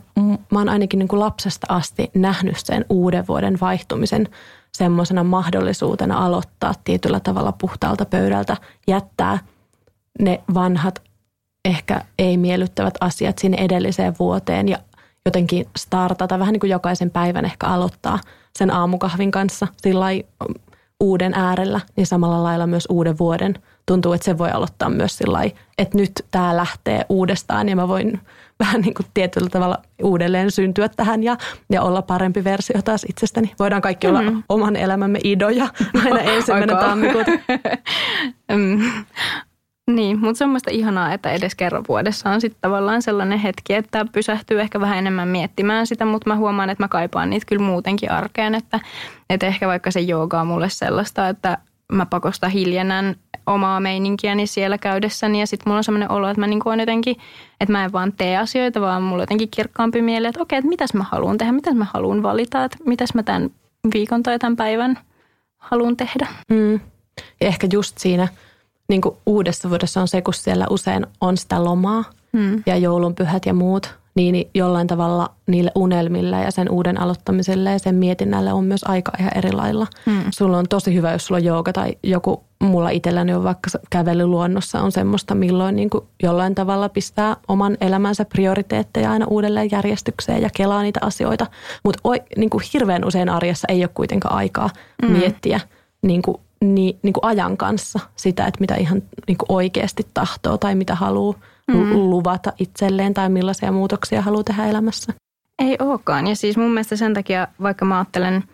mä 0.51 0.59
oon 0.59 0.69
ainakin 0.69 0.99
niin 0.99 1.09
kuin 1.09 1.21
lapsesta 1.21 1.67
asti 1.71 2.11
nähnyt 2.15 2.57
sen 2.59 2.85
uuden 2.89 3.27
vuoden 3.27 3.59
vaihtumisen– 3.61 4.29
semmoisena 4.77 5.25
mahdollisuutena 5.25 6.25
aloittaa 6.25 6.75
tietyllä 6.85 7.21
tavalla 7.21 7.53
puhtaalta 7.53 8.05
pöydältä, 8.05 8.57
jättää 8.87 9.39
ne 10.21 10.43
vanhat, 10.55 11.03
ehkä 11.65 12.05
ei 12.19 12.37
miellyttävät 12.37 12.95
asiat 13.01 13.39
sinne 13.39 13.57
edelliseen 13.57 14.15
vuoteen 14.19 14.69
ja 14.69 14.79
jotenkin 15.27 15.69
startata, 15.79 16.39
vähän 16.39 16.53
niin 16.53 16.61
kuin 16.61 16.71
jokaisen 16.71 17.11
päivän 17.11 17.45
ehkä 17.45 17.67
aloittaa 17.67 18.19
sen 18.59 18.71
aamukahvin 18.71 19.31
kanssa. 19.31 19.67
Sillä 19.77 20.07
uuden 21.03 21.35
äärellä, 21.35 21.81
niin 21.97 22.07
samalla 22.07 22.43
lailla 22.43 22.67
myös 22.67 22.87
uuden 22.91 23.19
vuoden. 23.19 23.55
Tuntuu, 23.87 24.13
että 24.13 24.25
se 24.25 24.39
voi 24.39 24.51
aloittaa 24.51 24.91
myös 24.91 25.19
sillä 25.19 25.43
että 25.79 25.99
nyt 25.99 26.13
tämä 26.31 26.57
lähtee 26.57 27.07
uudestaan 27.09 27.69
ja 27.69 27.77
mä 27.77 27.89
voin 27.89 28.21
vähän 28.65 28.81
niin 28.81 28.95
kuin 28.95 29.07
tietyllä 29.15 29.51
tavalla 29.51 29.79
uudelleen 30.03 30.51
syntyä 30.51 30.89
tähän 30.89 31.23
ja, 31.23 31.37
ja 31.71 31.83
olla 31.83 32.03
parempi 32.03 32.45
versio 32.45 32.83
taas 32.83 33.07
itsestäni. 33.09 33.53
Voidaan 33.59 33.83
kaikki 33.83 34.07
mm-hmm. 34.07 34.29
olla 34.29 34.43
oman 34.49 34.77
elämämme 34.77 35.19
idoja 35.25 35.69
aina 36.05 36.21
ensimmäinen 36.37 36.77
tammikuuta. 36.77 37.31
mm. 38.53 38.81
Niin, 39.91 40.21
mutta 40.21 40.39
semmoista 40.39 40.71
ihanaa, 40.71 41.13
että 41.13 41.31
edes 41.31 41.55
kerran 41.55 41.85
vuodessa 41.89 42.31
on 42.31 42.41
sitten 42.41 42.61
tavallaan 42.61 43.03
sellainen 43.03 43.39
hetki, 43.39 43.75
että 43.75 44.07
pysähtyy 44.13 44.61
ehkä 44.61 44.81
vähän 44.81 44.99
enemmän 44.99 45.29
miettimään 45.29 45.87
sitä, 45.87 46.05
mutta 46.05 46.31
mä 46.31 46.37
huomaan, 46.37 46.71
että 46.71 46.85
mä 46.85 46.89
kaipaan 46.89 47.31
niitä 47.31 47.47
kyllä 47.47 47.67
muutenkin 47.67 48.11
arkeen, 48.11 48.55
että, 48.55 48.81
että 49.31 49.47
ehkä 49.47 49.69
vaikka 49.69 49.91
se 49.91 50.01
jooga 50.01 50.41
on 50.41 50.47
mulle 50.47 50.69
sellaista, 50.69 51.29
että 51.29 51.59
mä 51.93 52.07
pakosta 52.07 52.49
hiljennän 52.49 53.17
omaa 53.47 53.81
meininkiäni 53.81 54.47
siellä 54.47 54.79
käydessäni 54.79 55.41
ja 55.41 55.47
sitten 55.47 55.71
mulla 55.71 55.79
on 55.79 55.85
sellainen 55.85 56.11
olo, 56.11 56.29
että 56.29 56.41
mä 56.41 56.47
niinku 56.47 56.69
on 56.69 56.81
jotenkin, 56.81 57.17
että 57.61 57.73
mä 57.73 57.85
en 57.85 57.93
vaan 57.93 58.13
tee 58.13 58.37
asioita, 58.37 58.81
vaan 58.81 59.03
mulla 59.03 59.17
on 59.17 59.23
jotenkin 59.23 59.51
kirkkaampi 59.51 60.03
mieli, 60.03 60.27
että 60.27 60.43
okei, 60.43 60.59
että 60.59 60.69
mitäs 60.69 60.95
mä 60.95 61.05
haluan 61.11 61.39
tehdä, 61.39 61.53
mitäs 61.53 61.75
mä 61.75 61.87
haluan 61.95 62.23
valita, 62.23 62.65
että 62.65 62.79
mitäs 62.87 63.15
mä 63.15 63.23
tämän 63.23 63.51
viikon 63.95 64.23
tai 64.23 64.39
tämän 64.39 64.57
päivän 64.57 64.99
haluan 65.59 65.97
tehdä. 65.97 66.27
Mm. 66.51 66.81
Ehkä 67.41 67.67
just 67.73 67.99
siinä 67.99 68.29
niin 68.93 69.01
kuin 69.01 69.17
uudessa 69.27 69.71
vuodessa 69.71 70.01
on 70.01 70.09
se, 70.09 70.23
kun 70.23 70.35
siellä 70.35 70.67
usein 70.71 71.07
on 71.21 71.37
sitä 71.37 71.65
lomaa 71.65 72.05
mm. 72.33 72.63
ja 72.67 72.77
joulunpyhät 72.77 73.47
ja 73.47 73.55
muut, 73.55 73.95
niin 74.15 74.51
jollain 74.55 74.87
tavalla 74.87 75.31
niille 75.47 75.73
unelmille 75.75 76.37
ja 76.37 76.51
sen 76.51 76.71
uuden 76.71 77.01
aloittamiselle 77.01 77.73
ja 77.73 77.79
sen 77.79 77.95
mietinnälle 77.95 78.53
on 78.53 78.65
myös 78.65 78.85
aika 78.85 79.13
ihan 79.19 79.39
eri 79.39 79.53
lailla. 79.53 79.87
Hmm. 80.07 80.23
Sulla 80.31 80.59
on 80.59 80.69
tosi 80.69 80.95
hyvä, 80.95 81.13
jos 81.13 81.27
sulla 81.27 81.39
on 81.39 81.45
jooga 81.45 81.73
tai 81.73 81.97
joku, 82.03 82.45
mulla 82.61 82.91
itselläni 82.91 83.35
on 83.35 83.45
vaikka 83.45 83.71
kävely 83.91 84.27
luonnossa 84.27 84.81
on 84.81 84.93
semmoista, 84.93 85.35
milloin 85.35 85.77
niin 85.77 85.91
kuin 85.91 86.05
jollain 86.23 86.55
tavalla 86.55 86.89
pistää 86.89 87.37
oman 87.49 87.77
elämänsä 87.81 88.25
prioriteetteja 88.25 89.11
aina 89.11 89.27
uudelleen 89.31 89.69
järjestykseen 89.73 90.43
ja 90.43 90.51
kelaa 90.57 90.83
niitä 90.83 91.01
asioita. 91.03 91.47
Mutta 91.85 92.09
niin 92.37 92.51
hirveän 92.75 93.05
usein 93.05 93.29
arjessa 93.29 93.67
ei 93.69 93.85
ole 93.85 93.91
kuitenkaan 93.95 94.35
aikaa 94.35 94.71
hmm. 95.07 95.13
miettiä 95.13 95.61
niin 96.03 96.23
kuin, 96.23 96.37
niin, 96.63 96.99
niin 97.03 97.13
kuin 97.13 97.25
ajan 97.25 97.57
kanssa 97.57 98.01
sitä, 98.17 98.47
että 98.47 98.61
mitä 98.61 98.75
ihan 98.75 99.03
niin 99.29 99.39
kuin 99.39 99.47
oikeasti 99.49 100.07
tahtoo 100.15 100.59
tai 100.59 100.75
mitä 100.75 100.95
haluaa 100.95 101.39
mm. 101.69 101.93
luvata 101.93 102.53
itselleen 102.59 103.15
tai 103.15 103.29
millaisia 103.29 103.73
muutoksia 103.73 104.23
haluaa 104.23 104.45
tehdä 104.45 104.67
elämässä. 104.67 105.13
Ei 105.59 105.77
olekaan. 105.81 106.27
Ja 106.27 106.37
siis 106.37 106.57
mun 106.57 106.71
mielestä 106.71 106.97
sen 106.97 107.15
takia, 107.15 107.49
vaikka 107.63 107.85
mä 107.85 107.99
ajattelen, 107.99 108.45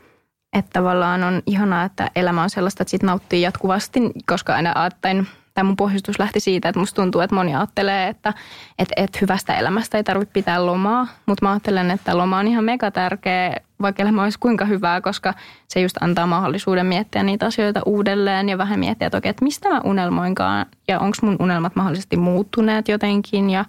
että 0.53 0.71
tavallaan 0.73 1.25
on 1.25 1.43
ihanaa, 1.47 1.85
että 1.85 2.11
elämä 2.17 2.43
on 2.43 2.51
sellaista, 2.51 2.83
että 2.83 2.91
sit 2.91 3.03
nauttii 3.03 3.43
jatkuvasti, 3.43 4.01
koska 4.27 4.55
aina 4.55 4.73
ajattelen, 4.75 5.29
tai 5.59 5.65
mun 5.65 5.77
pohjustus 5.77 6.19
lähti 6.19 6.41
siitä, 6.41 6.69
että 6.69 6.79
musta 6.79 7.03
tuntuu, 7.03 7.21
että 7.21 7.35
moni 7.35 7.55
ajattelee, 7.55 8.09
että, 8.09 8.35
että, 8.79 8.95
että 8.97 9.19
hyvästä 9.21 9.59
elämästä 9.59 9.97
ei 9.97 10.05
tarvitse 10.05 10.33
pitää 10.33 10.67
lomaa, 10.67 11.07
mutta 11.27 11.45
mä 11.45 11.51
ajattelen, 11.51 11.91
että 11.91 12.19
loma 12.19 12.39
on 12.39 12.49
ihan 12.49 12.65
mega 12.65 12.91
tärkeä, 12.91 13.57
vaikka 13.83 14.03
elämä 14.03 14.23
olisi 14.23 14.39
kuinka 14.39 14.65
hyvää, 14.65 15.01
koska 15.01 15.35
se 15.69 15.81
just 15.81 15.97
antaa 16.01 16.27
mahdollisuuden 16.27 16.87
miettiä 16.87 17.23
niitä 17.23 17.47
asioita 17.47 17.81
uudelleen 17.87 18.49
ja 18.49 18.59
vähän 18.59 18.81
miettiä, 18.81 19.07
että 19.07 19.19
okei, 19.19 19.31
että 19.31 19.45
mistä 19.45 19.69
mä 19.69 19.81
unelmoinkaan 19.85 20.67
ja 20.89 21.01
onko 21.01 21.17
mun 21.23 21.37
unelmat 21.41 21.77
mahdollisesti 21.77 22.17
muuttuneet 22.17 22.89
jotenkin 22.89 23.51
ja 23.51 23.65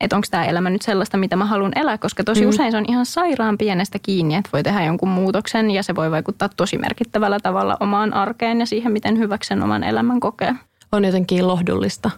että 0.00 0.16
onko 0.16 0.26
tämä 0.30 0.44
elämä 0.44 0.70
nyt 0.70 0.82
sellaista, 0.82 1.16
mitä 1.16 1.36
mä 1.36 1.44
haluan 1.44 1.72
elää, 1.76 1.98
koska 1.98 2.24
tosi 2.24 2.42
mm. 2.42 2.48
usein 2.48 2.72
se 2.72 2.78
on 2.78 2.84
ihan 2.88 3.06
sairaan 3.06 3.58
pienestä 3.58 3.98
kiinni, 3.98 4.34
että 4.34 4.50
voi 4.52 4.62
tehdä 4.62 4.84
jonkun 4.84 5.08
muutoksen 5.08 5.70
ja 5.70 5.82
se 5.82 5.94
voi 5.94 6.10
vaikuttaa 6.10 6.48
tosi 6.56 6.78
merkittävällä 6.78 7.40
tavalla 7.40 7.76
omaan 7.80 8.14
arkeen 8.14 8.60
ja 8.60 8.66
siihen, 8.66 8.92
miten 8.92 9.18
hyväksen 9.18 9.62
oman 9.62 9.84
elämän 9.84 10.20
kokee 10.20 10.54
on 10.92 11.04
jotenkin 11.04 11.46
lohdullista, 11.46 12.10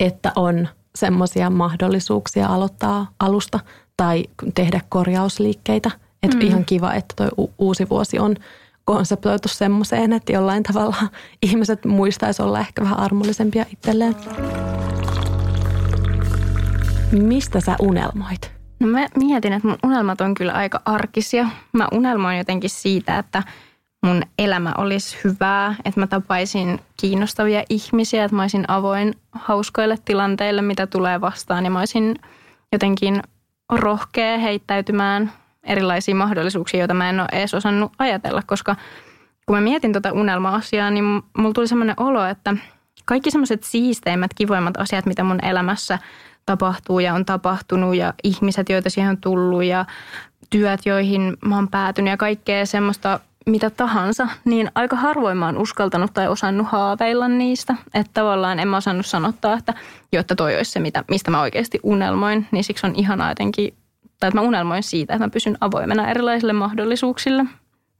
että 0.00 0.32
on 0.36 0.68
semmoisia 0.94 1.50
mahdollisuuksia 1.50 2.46
aloittaa 2.46 3.10
alusta 3.20 3.60
tai 3.96 4.24
tehdä 4.54 4.80
korjausliikkeitä. 4.88 5.90
Että 6.22 6.36
mm. 6.36 6.42
ihan 6.42 6.64
kiva, 6.64 6.94
että 6.94 7.14
tuo 7.16 7.50
uusi 7.58 7.88
vuosi 7.88 8.18
on 8.18 8.36
konseptoitu 8.84 9.48
semmoiseen, 9.48 10.12
että 10.12 10.32
jollain 10.32 10.62
tavalla 10.62 10.96
ihmiset 11.46 11.84
muistaisi 11.84 12.42
olla 12.42 12.60
ehkä 12.60 12.82
vähän 12.82 12.98
armollisempia 12.98 13.66
itselleen. 13.72 14.14
Mistä 17.12 17.60
sä 17.60 17.76
unelmoit? 17.80 18.52
No 18.80 18.86
mä 18.86 19.06
mietin, 19.16 19.52
että 19.52 19.68
mun 19.68 19.78
unelmat 19.84 20.20
on 20.20 20.34
kyllä 20.34 20.52
aika 20.52 20.82
arkisia. 20.84 21.48
Mä 21.72 21.88
unelmoin 21.92 22.38
jotenkin 22.38 22.70
siitä, 22.70 23.18
että– 23.18 23.42
mun 24.02 24.22
elämä 24.38 24.72
olisi 24.78 25.18
hyvää, 25.24 25.74
että 25.84 26.00
mä 26.00 26.06
tapaisin 26.06 26.80
kiinnostavia 27.00 27.64
ihmisiä, 27.70 28.24
että 28.24 28.36
mä 28.36 28.42
olisin 28.42 28.64
avoin 28.68 29.14
hauskoille 29.32 29.98
tilanteille, 30.04 30.62
mitä 30.62 30.86
tulee 30.86 31.20
vastaan. 31.20 31.64
Ja 31.64 31.70
mä 31.70 31.78
olisin 31.78 32.16
jotenkin 32.72 33.22
rohkea 33.72 34.38
heittäytymään 34.38 35.32
erilaisiin 35.64 36.16
mahdollisuuksiin, 36.16 36.78
joita 36.78 36.94
mä 36.94 37.10
en 37.10 37.20
ole 37.20 37.28
edes 37.32 37.54
osannut 37.54 37.92
ajatella, 37.98 38.42
koska 38.46 38.76
kun 39.46 39.56
mä 39.56 39.60
mietin 39.60 39.92
tuota 39.92 40.12
unelma-asiaa, 40.12 40.90
niin 40.90 41.04
mulla 41.38 41.52
tuli 41.52 41.68
semmoinen 41.68 41.94
olo, 41.98 42.24
että 42.24 42.54
kaikki 43.04 43.30
semmoiset 43.30 43.64
siisteimmät, 43.64 44.34
kivoimmat 44.34 44.76
asiat, 44.76 45.06
mitä 45.06 45.24
mun 45.24 45.44
elämässä 45.44 45.98
tapahtuu 46.46 47.00
ja 47.00 47.14
on 47.14 47.24
tapahtunut 47.24 47.96
ja 47.96 48.14
ihmiset, 48.24 48.68
joita 48.68 48.90
siihen 48.90 49.10
on 49.10 49.20
tullut 49.20 49.64
ja 49.64 49.84
työt, 50.50 50.86
joihin 50.86 51.36
mä 51.44 51.54
oon 51.54 51.68
päätynyt 51.68 52.10
ja 52.10 52.16
kaikkea 52.16 52.66
semmoista 52.66 53.20
mitä 53.46 53.70
tahansa, 53.70 54.28
niin 54.44 54.70
aika 54.74 54.96
harvoin 54.96 55.38
mä 55.38 55.46
oon 55.46 55.58
uskaltanut 55.58 56.14
tai 56.14 56.28
osannut 56.28 56.66
haaveilla 56.66 57.28
niistä. 57.28 57.74
Että 57.94 58.10
tavallaan 58.14 58.58
en 58.58 58.68
mä 58.68 58.76
osannut 58.76 59.06
sanottaa, 59.06 59.58
että 59.58 59.74
jotta 60.12 60.36
toi 60.36 60.56
olisi 60.56 60.70
se, 60.70 60.80
mitä, 60.80 61.04
mistä 61.10 61.30
mä 61.30 61.40
oikeasti 61.40 61.80
unelmoin, 61.82 62.46
niin 62.50 62.64
siksi 62.64 62.86
on 62.86 62.94
ihanaa 62.96 63.30
jotenkin, 63.30 63.74
tai 64.20 64.28
että 64.28 64.40
mä 64.40 64.46
unelmoin 64.46 64.82
siitä, 64.82 65.14
että 65.14 65.26
mä 65.26 65.30
pysyn 65.30 65.58
avoimena 65.60 66.10
erilaisille 66.10 66.52
mahdollisuuksille. 66.52 67.44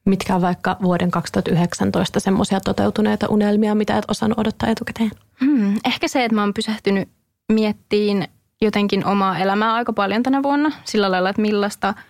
Mitkä 0.04 0.34
on 0.34 0.42
vaikka 0.42 0.76
vuoden 0.82 1.10
2019 1.10 2.20
semmoisia 2.20 2.60
toteutuneita 2.60 3.26
unelmia, 3.28 3.74
mitä 3.74 3.98
et 3.98 4.04
osannut 4.08 4.38
odottaa 4.38 4.68
etukäteen? 4.68 5.10
Hmm, 5.40 5.76
ehkä 5.84 6.08
se, 6.08 6.24
että 6.24 6.34
mä 6.34 6.40
oon 6.40 6.54
pysähtynyt 6.54 7.08
miettiin 7.52 8.28
jotenkin 8.60 9.06
omaa 9.06 9.38
elämää 9.38 9.74
aika 9.74 9.92
paljon 9.92 10.22
tänä 10.22 10.42
vuonna. 10.42 10.72
Sillä 10.84 11.10
lailla, 11.10 11.30
että 11.30 11.42
millaista– 11.42 11.94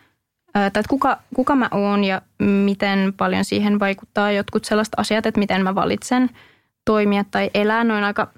tai 0.57 0.67
että 0.67 0.83
kuka, 0.89 1.19
kuka 1.35 1.57
mä 1.57 1.69
oon 1.71 2.05
ja 2.05 2.23
miten 2.39 3.13
paljon 3.17 3.45
siihen 3.45 3.81
vaikuttaa 3.81 4.33
jotkut 4.33 4.65
sellaiset 4.65 4.95
asiat, 4.97 5.27
että 5.27 5.39
miten 5.39 5.63
mä 5.63 5.75
valitsen 5.75 6.31
toimia 6.85 7.25
tai 7.31 7.51
elää. 7.55 7.85
Noin 7.85 8.05
aika, 8.05 8.29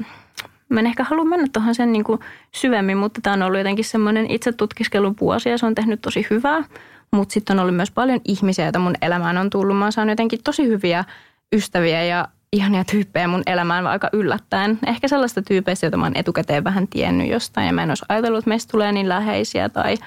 mä 0.69 0.81
en 0.81 0.87
ehkä 0.87 1.05
halua 1.05 1.25
mennä 1.25 1.47
tuohon 1.53 1.75
sen 1.75 1.93
niin 1.93 2.05
kuin 2.05 2.21
syvemmin, 2.55 2.97
mutta 2.97 3.21
tämä 3.23 3.35
on 3.35 3.43
ollut 3.43 3.59
jotenkin 3.59 3.85
semmoinen 3.85 4.31
itse 4.31 4.53
tutkiskelun 4.53 5.15
vuosi 5.21 5.49
ja 5.49 5.59
se 5.59 5.67
on 5.67 5.75
tehnyt 5.75 6.01
tosi 6.01 6.27
hyvää. 6.31 6.65
Mutta 7.13 7.33
sitten 7.33 7.57
on 7.59 7.63
ollut 7.63 7.77
myös 7.77 7.91
paljon 7.91 8.21
ihmisiä, 8.25 8.65
joita 8.65 8.79
mun 8.79 8.95
elämään 9.03 9.39
on 9.39 9.51
tullut. 9.51 9.77
Mä 9.77 9.85
oon 9.85 9.93
saanut 9.93 10.13
jotenkin 10.13 10.43
tosi 10.45 10.67
hyviä 10.67 11.05
ystäviä 11.53 12.05
ja 12.05 12.29
ihania 12.53 12.85
tyyppejä 12.85 13.29
mun 13.29 13.43
elämään 13.47 13.87
aika 13.87 14.09
yllättäen. 14.13 14.79
Ehkä 14.87 15.09
sellaista 15.09 15.43
tyypeistä, 15.43 15.87
joita 15.87 15.97
mä 15.97 16.07
oon 16.07 16.17
etukäteen 16.17 16.65
vähän 16.65 16.89
tiennyt 16.89 17.29
jostain 17.29 17.67
ja 17.67 17.73
mä 17.73 17.83
en 17.83 17.91
olisi 17.91 18.05
ajatellut, 18.09 18.39
että 18.39 18.49
meistä 18.49 18.71
tulee 18.71 18.93
niin 18.93 19.09
läheisiä 19.09 19.69
tai– 19.69 19.97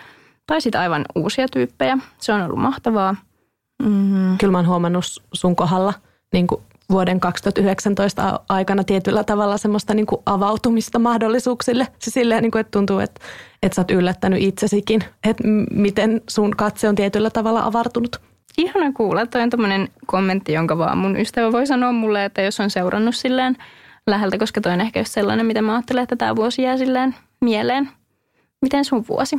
tai 0.51 0.61
sitten 0.61 0.81
aivan 0.81 1.05
uusia 1.15 1.47
tyyppejä. 1.47 1.97
Se 2.17 2.33
on 2.33 2.41
ollut 2.41 2.59
mahtavaa. 2.59 3.15
Mm. 3.83 4.37
Kyllä 4.37 4.51
mä 4.51 4.57
oon 4.57 4.67
huomannut 4.67 5.05
sun 5.33 5.55
kohdalla 5.55 5.93
niin 6.33 6.47
kuin 6.47 6.61
vuoden 6.89 7.19
2019 7.19 8.39
aikana 8.49 8.83
tietyllä 8.83 9.23
tavalla 9.23 9.57
semmoista 9.57 9.93
niin 9.93 10.05
kuin 10.05 10.21
avautumista 10.25 10.99
mahdollisuuksille. 10.99 11.87
Se 11.99 12.11
silleen, 12.11 12.43
niin 12.43 12.51
kuin, 12.51 12.59
että 12.59 12.71
tuntuu, 12.71 12.99
että, 12.99 13.21
että 13.63 13.75
sä 13.75 13.81
oot 13.81 13.91
yllättänyt 13.91 14.41
itsesikin, 14.41 15.03
että 15.23 15.43
miten 15.71 16.21
sun 16.29 16.51
katse 16.57 16.89
on 16.89 16.95
tietyllä 16.95 17.29
tavalla 17.29 17.65
avartunut. 17.65 18.21
Ihana 18.57 18.91
kuulla. 18.93 19.25
Toi 19.25 19.41
on 19.41 19.49
tämmöinen 19.49 19.89
kommentti, 20.05 20.53
jonka 20.53 20.77
vaan 20.77 20.97
mun 20.97 21.17
ystävä 21.17 21.51
voi 21.51 21.67
sanoa 21.67 21.91
mulle, 21.91 22.25
että 22.25 22.41
jos 22.41 22.59
on 22.59 22.69
seurannut 22.69 23.15
silleen 23.15 23.57
läheltä, 24.07 24.37
koska 24.37 24.61
toi 24.61 24.73
on 24.73 24.81
ehkä 24.81 24.99
just 24.99 25.11
sellainen, 25.11 25.45
mitä 25.45 25.61
mä 25.61 25.73
ajattelen, 25.73 26.03
että 26.03 26.15
tämä 26.15 26.35
vuosi 26.35 26.61
jää 26.61 26.77
silleen 26.77 27.15
mieleen. 27.41 27.89
Miten 28.61 28.85
sun 28.85 29.05
vuosi? 29.09 29.37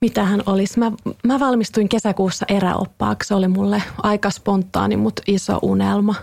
Mitähän 0.00 0.42
olisi? 0.46 0.78
Mä, 0.78 0.92
mä 1.26 1.40
valmistuin 1.40 1.88
kesäkuussa 1.88 2.46
eräoppaaksi. 2.48 3.28
Se 3.28 3.34
oli 3.34 3.48
mulle 3.48 3.82
aika 4.02 4.30
spontaani, 4.30 4.96
mutta 4.96 5.22
iso 5.26 5.58
unelma. 5.62 6.14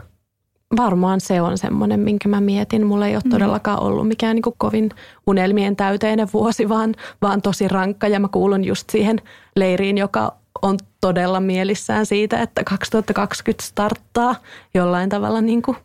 Varmaan 0.77 1.21
se 1.21 1.41
on 1.41 1.57
semmoinen, 1.57 1.99
minkä 1.99 2.29
mä 2.29 2.41
mietin. 2.41 2.85
Mulla 2.85 3.07
ei 3.07 3.15
ole 3.15 3.21
mm. 3.25 3.31
todellakaan 3.31 3.79
ollut 3.79 4.07
mikään 4.07 4.35
niin 4.35 4.53
kovin 4.57 4.89
unelmien 5.27 5.75
täyteinen 5.75 6.27
vuosi, 6.33 6.69
vaan, 6.69 6.95
vaan 7.21 7.41
tosi 7.41 7.67
rankka. 7.67 8.07
Ja 8.07 8.19
mä 8.19 8.27
kuulun 8.27 8.65
just 8.65 8.89
siihen 8.89 9.21
leiriin, 9.55 9.97
joka 9.97 10.35
on 10.61 10.77
todella 11.01 11.39
mielissään 11.39 12.05
siitä, 12.05 12.41
että 12.41 12.63
2020 12.63 13.63
starttaa 13.63 14.35
jollain 14.73 15.09
tavalla 15.09 15.41
niin 15.41 15.61
kuin 15.61 15.77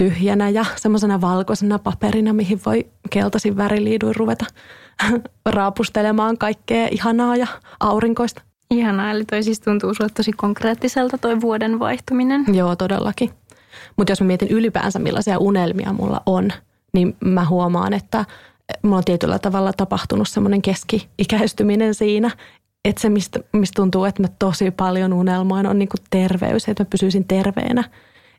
tyhjänä 0.00 0.48
ja 0.48 0.64
semmoisena 0.76 1.20
valkoisena 1.20 1.78
paperina, 1.78 2.32
mihin 2.32 2.60
voi 2.66 2.86
keltaisin 3.10 3.56
väriliiduin 3.56 4.16
ruveta 4.16 4.44
raapustelemaan 5.46 6.38
kaikkea 6.38 6.88
ihanaa 6.90 7.36
ja 7.36 7.46
aurinkoista. 7.80 8.42
Ihanaa, 8.70 9.10
eli 9.10 9.24
toi 9.24 9.42
siis 9.42 9.60
tuntuu 9.60 9.94
sulle 9.94 10.10
tosi 10.14 10.32
konkreettiselta 10.32 11.18
toi 11.18 11.40
vuoden 11.40 11.78
vaihtuminen. 11.78 12.44
Joo, 12.52 12.76
todellakin. 12.76 13.30
Mutta 13.96 14.12
jos 14.12 14.20
mä 14.20 14.26
mietin 14.26 14.48
ylipäänsä 14.48 14.98
millaisia 14.98 15.38
unelmia 15.38 15.92
mulla 15.92 16.22
on, 16.26 16.52
niin 16.92 17.16
mä 17.24 17.44
huomaan, 17.44 17.92
että 17.92 18.24
mulla 18.82 18.96
on 18.96 19.04
tietyllä 19.04 19.38
tavalla 19.38 19.72
tapahtunut 19.72 20.28
semmoinen 20.28 20.62
keski-ikäistyminen 20.62 21.94
siinä, 21.94 22.30
että 22.84 23.02
se, 23.02 23.08
mistä, 23.08 23.40
mistä 23.52 23.76
tuntuu, 23.76 24.04
että 24.04 24.22
mä 24.22 24.28
tosi 24.38 24.70
paljon 24.70 25.12
unelmoin, 25.12 25.66
on 25.66 25.78
niinku 25.78 25.96
terveys, 26.10 26.68
että 26.68 26.84
mä 26.84 26.88
pysyisin 26.90 27.24
terveenä, 27.24 27.84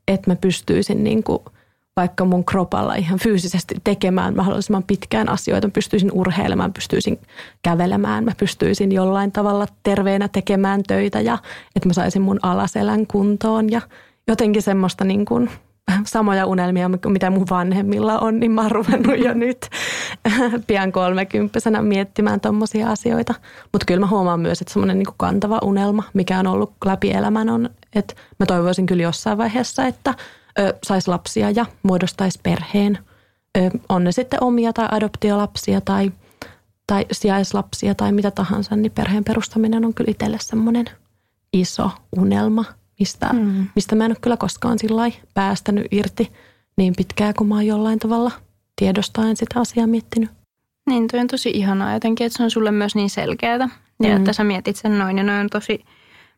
että 0.08 0.32
mä 0.32 0.36
pystyisin 0.36 1.04
niinku– 1.04 1.44
vaikka 1.96 2.26
mun 2.26 2.46
kropalla 2.46 2.96
ihan 2.96 3.20
fyysisesti 3.20 3.76
tekemään 3.84 4.36
mahdollisimman 4.36 4.84
pitkään 4.84 5.30
asioita. 5.30 5.68
Mä 5.68 5.72
pystyisin 5.72 6.12
urheilemaan, 6.14 6.74
pystyisin 6.74 7.20
kävelemään, 7.64 8.24
mä 8.24 8.32
pystyisin 8.40 8.92
jollain 8.92 9.32
tavalla 9.32 9.68
terveenä 9.84 10.28
tekemään 10.28 10.84
töitä 10.84 11.22
ja 11.22 11.38
että 11.76 11.90
mä 11.90 11.94
saisin 11.94 12.22
mun 12.22 12.40
alaselän 12.42 13.08
kuntoon 13.08 13.72
ja 13.72 13.82
jotenkin 14.28 14.62
semmoista 14.62 15.06
niin 15.06 15.26
kuin 15.26 15.50
samoja 16.06 16.46
unelmia, 16.46 16.90
mitä 16.90 17.30
mun 17.30 17.46
vanhemmilla 17.50 18.20
on, 18.20 18.40
niin 18.40 18.52
mä 18.52 18.62
oon 18.62 18.72
ruvennut 18.72 19.20
jo 19.26 19.34
nyt 19.34 19.70
pian 20.68 20.92
kolmekymppisenä 20.92 21.82
miettimään 21.82 22.40
tommosia 22.40 22.90
asioita. 22.90 23.34
Mutta 23.72 23.86
kyllä 23.86 24.00
mä 24.00 24.08
huomaan 24.08 24.40
myös, 24.40 24.62
että 24.62 24.74
semmoinen 24.74 25.00
niin 25.00 25.08
kantava 25.18 25.60
unelma, 25.64 26.04
mikä 26.14 26.40
on 26.40 26.48
ollut 26.48 26.74
läpi 26.86 27.12
elämän 27.12 27.50
on, 27.50 27.70
että 27.96 28.14
mä 28.40 28.46
toivoisin 28.46 28.86
kyllä 28.86 29.04
jossain 29.04 29.38
vaiheessa, 29.38 29.86
että– 29.86 30.14
saisi 30.84 31.08
lapsia 31.08 31.52
ja 31.52 31.66
muodostaisi 31.84 32.40
perheen. 32.44 33.00
Ö, 33.58 33.70
on 33.90 34.04
ne 34.04 34.12
sitten 34.12 34.44
omia 34.44 34.74
tai 34.74 34.88
adoptiolapsia 34.92 35.82
tai, 35.82 36.12
tai 36.88 37.06
sijaislapsia 37.12 37.96
tai 37.96 38.12
mitä 38.12 38.32
tahansa, 38.32 38.76
niin 38.76 38.92
perheen 38.92 39.24
perustaminen 39.24 39.86
on 39.86 39.94
kyllä 39.94 40.12
itselle 40.12 40.38
semmoinen 40.42 40.86
iso 41.54 41.92
unelma, 42.18 42.66
mistä, 43.00 43.30
mm. 43.34 43.68
mistä 43.76 43.96
mä 43.96 44.06
en 44.06 44.12
ole 44.12 44.18
kyllä 44.22 44.38
koskaan 44.38 44.80
sillä 44.80 45.12
päästänyt 45.34 45.88
irti 45.92 46.32
niin 46.78 46.94
pitkään, 46.98 47.34
kun 47.38 47.48
mä 47.48 47.56
oon 47.56 47.68
jollain 47.68 48.00
tavalla 48.00 48.32
tiedostaen 48.76 49.38
sitä 49.38 49.60
asiaa 49.60 49.88
miettinyt. 49.88 50.30
Niin, 50.90 51.08
toi 51.08 51.20
on 51.20 51.28
tosi 51.28 51.50
ihanaa 51.50 51.94
jotenkin, 51.94 52.28
että 52.28 52.38
se 52.38 52.44
on 52.44 52.52
sulle 52.52 52.72
myös 52.72 52.96
niin 52.96 53.10
selkeää 53.10 53.70
ja 54.04 54.10
mm. 54.10 54.16
että 54.18 54.34
sä 54.34 54.44
mietit 54.44 54.76
sen 54.76 55.00
noin 55.00 55.18
ja 55.18 55.24
noin 55.24 55.40
on 55.40 55.50
tosi 55.50 55.86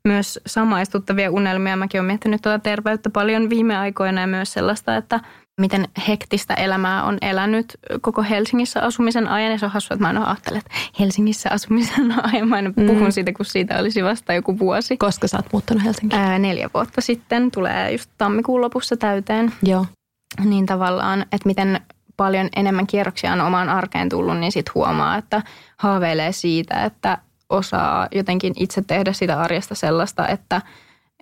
myös 0.07 0.39
samaistuttavia 0.45 1.31
unelmia. 1.31 1.75
Mäkin 1.75 2.01
olen 2.01 2.07
miettinyt 2.07 2.41
tuota 2.41 2.59
terveyttä 2.59 3.09
paljon 3.09 3.49
viime 3.49 3.77
aikoina 3.77 4.21
ja 4.21 4.27
myös 4.27 4.53
sellaista, 4.53 4.97
että 4.97 5.19
miten 5.61 5.87
hektistä 6.07 6.53
elämää 6.53 7.03
on 7.03 7.17
elänyt 7.21 7.77
koko 8.01 8.23
Helsingissä 8.23 8.81
asumisen 8.81 9.27
ajan. 9.27 9.51
Ja 9.51 9.57
se 9.57 9.65
on 9.65 9.71
hassua, 9.71 9.95
että 9.95 10.03
mä 10.03 10.07
aina 10.07 10.25
ajattelen, 10.25 10.59
että 10.59 10.71
Helsingissä 10.99 11.49
asumisen 11.51 12.13
ajan. 12.33 12.47
Mä 12.47 12.55
aina 12.55 12.73
mm. 12.75 12.85
puhun 12.85 13.11
siitä, 13.11 13.31
kun 13.33 13.45
siitä 13.45 13.79
olisi 13.79 14.03
vasta 14.03 14.33
joku 14.33 14.59
vuosi. 14.59 14.97
Koska 14.97 15.27
sä 15.27 15.37
oot 15.37 15.53
muuttanut 15.53 15.83
Helsinkiin? 15.83 16.21
Ää, 16.21 16.39
neljä 16.39 16.69
vuotta 16.73 17.01
sitten. 17.01 17.51
Tulee 17.51 17.91
just 17.91 18.09
tammikuun 18.17 18.61
lopussa 18.61 18.97
täyteen. 18.97 19.53
Joo. 19.63 19.85
Niin 20.45 20.65
tavallaan, 20.65 21.21
että 21.21 21.49
miten 21.49 21.81
paljon 22.17 22.49
enemmän 22.55 22.87
kierroksia 22.87 23.33
on 23.33 23.41
omaan 23.41 23.69
arkeen 23.69 24.09
tullut, 24.09 24.37
niin 24.37 24.51
sitten 24.51 24.71
huomaa, 24.75 25.17
että 25.17 25.41
haaveilee 25.77 26.31
siitä, 26.31 26.83
että 26.85 27.17
osaa 27.49 28.07
jotenkin 28.11 28.53
itse 28.57 28.81
tehdä 28.81 29.13
sitä 29.13 29.41
arjesta 29.41 29.75
sellaista, 29.75 30.27
että, 30.27 30.61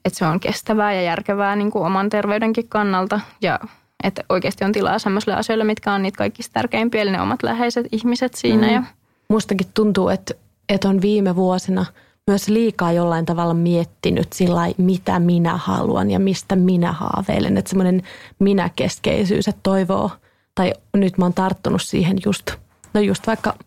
että 0.05 0.19
se 0.19 0.25
on 0.25 0.39
kestävää 0.39 0.93
ja 0.93 1.01
järkevää 1.01 1.55
niin 1.55 1.71
kuin 1.71 1.85
oman 1.85 2.09
terveydenkin 2.09 2.67
kannalta 2.67 3.19
ja 3.41 3.59
että 4.03 4.23
oikeasti 4.29 4.65
on 4.65 4.71
tilaa 4.71 4.99
sellaisille 4.99 5.35
asioille, 5.35 5.63
mitkä 5.63 5.93
on 5.93 6.01
niitä 6.01 6.17
kaikista 6.17 6.53
tärkeimpiä, 6.53 7.01
eli 7.01 7.11
ne 7.11 7.21
omat 7.21 7.43
läheiset 7.43 7.85
ihmiset 7.91 8.33
siinä. 8.33 8.67
Mm. 8.67 8.73
Ja. 8.73 8.83
Mustakin 9.27 9.67
tuntuu, 9.73 10.09
että, 10.09 10.33
että 10.69 10.89
on 10.89 11.01
viime 11.01 11.35
vuosina 11.35 11.85
myös 12.27 12.47
liikaa 12.47 12.91
jollain 12.91 13.25
tavalla 13.25 13.53
miettinyt 13.53 14.33
sillä 14.33 14.61
mitä 14.77 15.19
minä 15.19 15.57
haluan 15.57 16.11
ja 16.11 16.19
mistä 16.19 16.55
minä 16.55 16.91
haaveilen. 16.91 17.57
Että 17.57 17.69
semmoinen 17.69 18.03
minäkeskeisyys, 18.39 19.47
että 19.47 19.59
toivoo, 19.63 20.11
tai 20.55 20.73
nyt 20.93 21.17
mä 21.17 21.25
oon 21.25 21.33
tarttunut 21.33 21.81
siihen 21.81 22.17
just, 22.25 22.51
no 22.93 23.01
just 23.01 23.27
vaikka– 23.27 23.53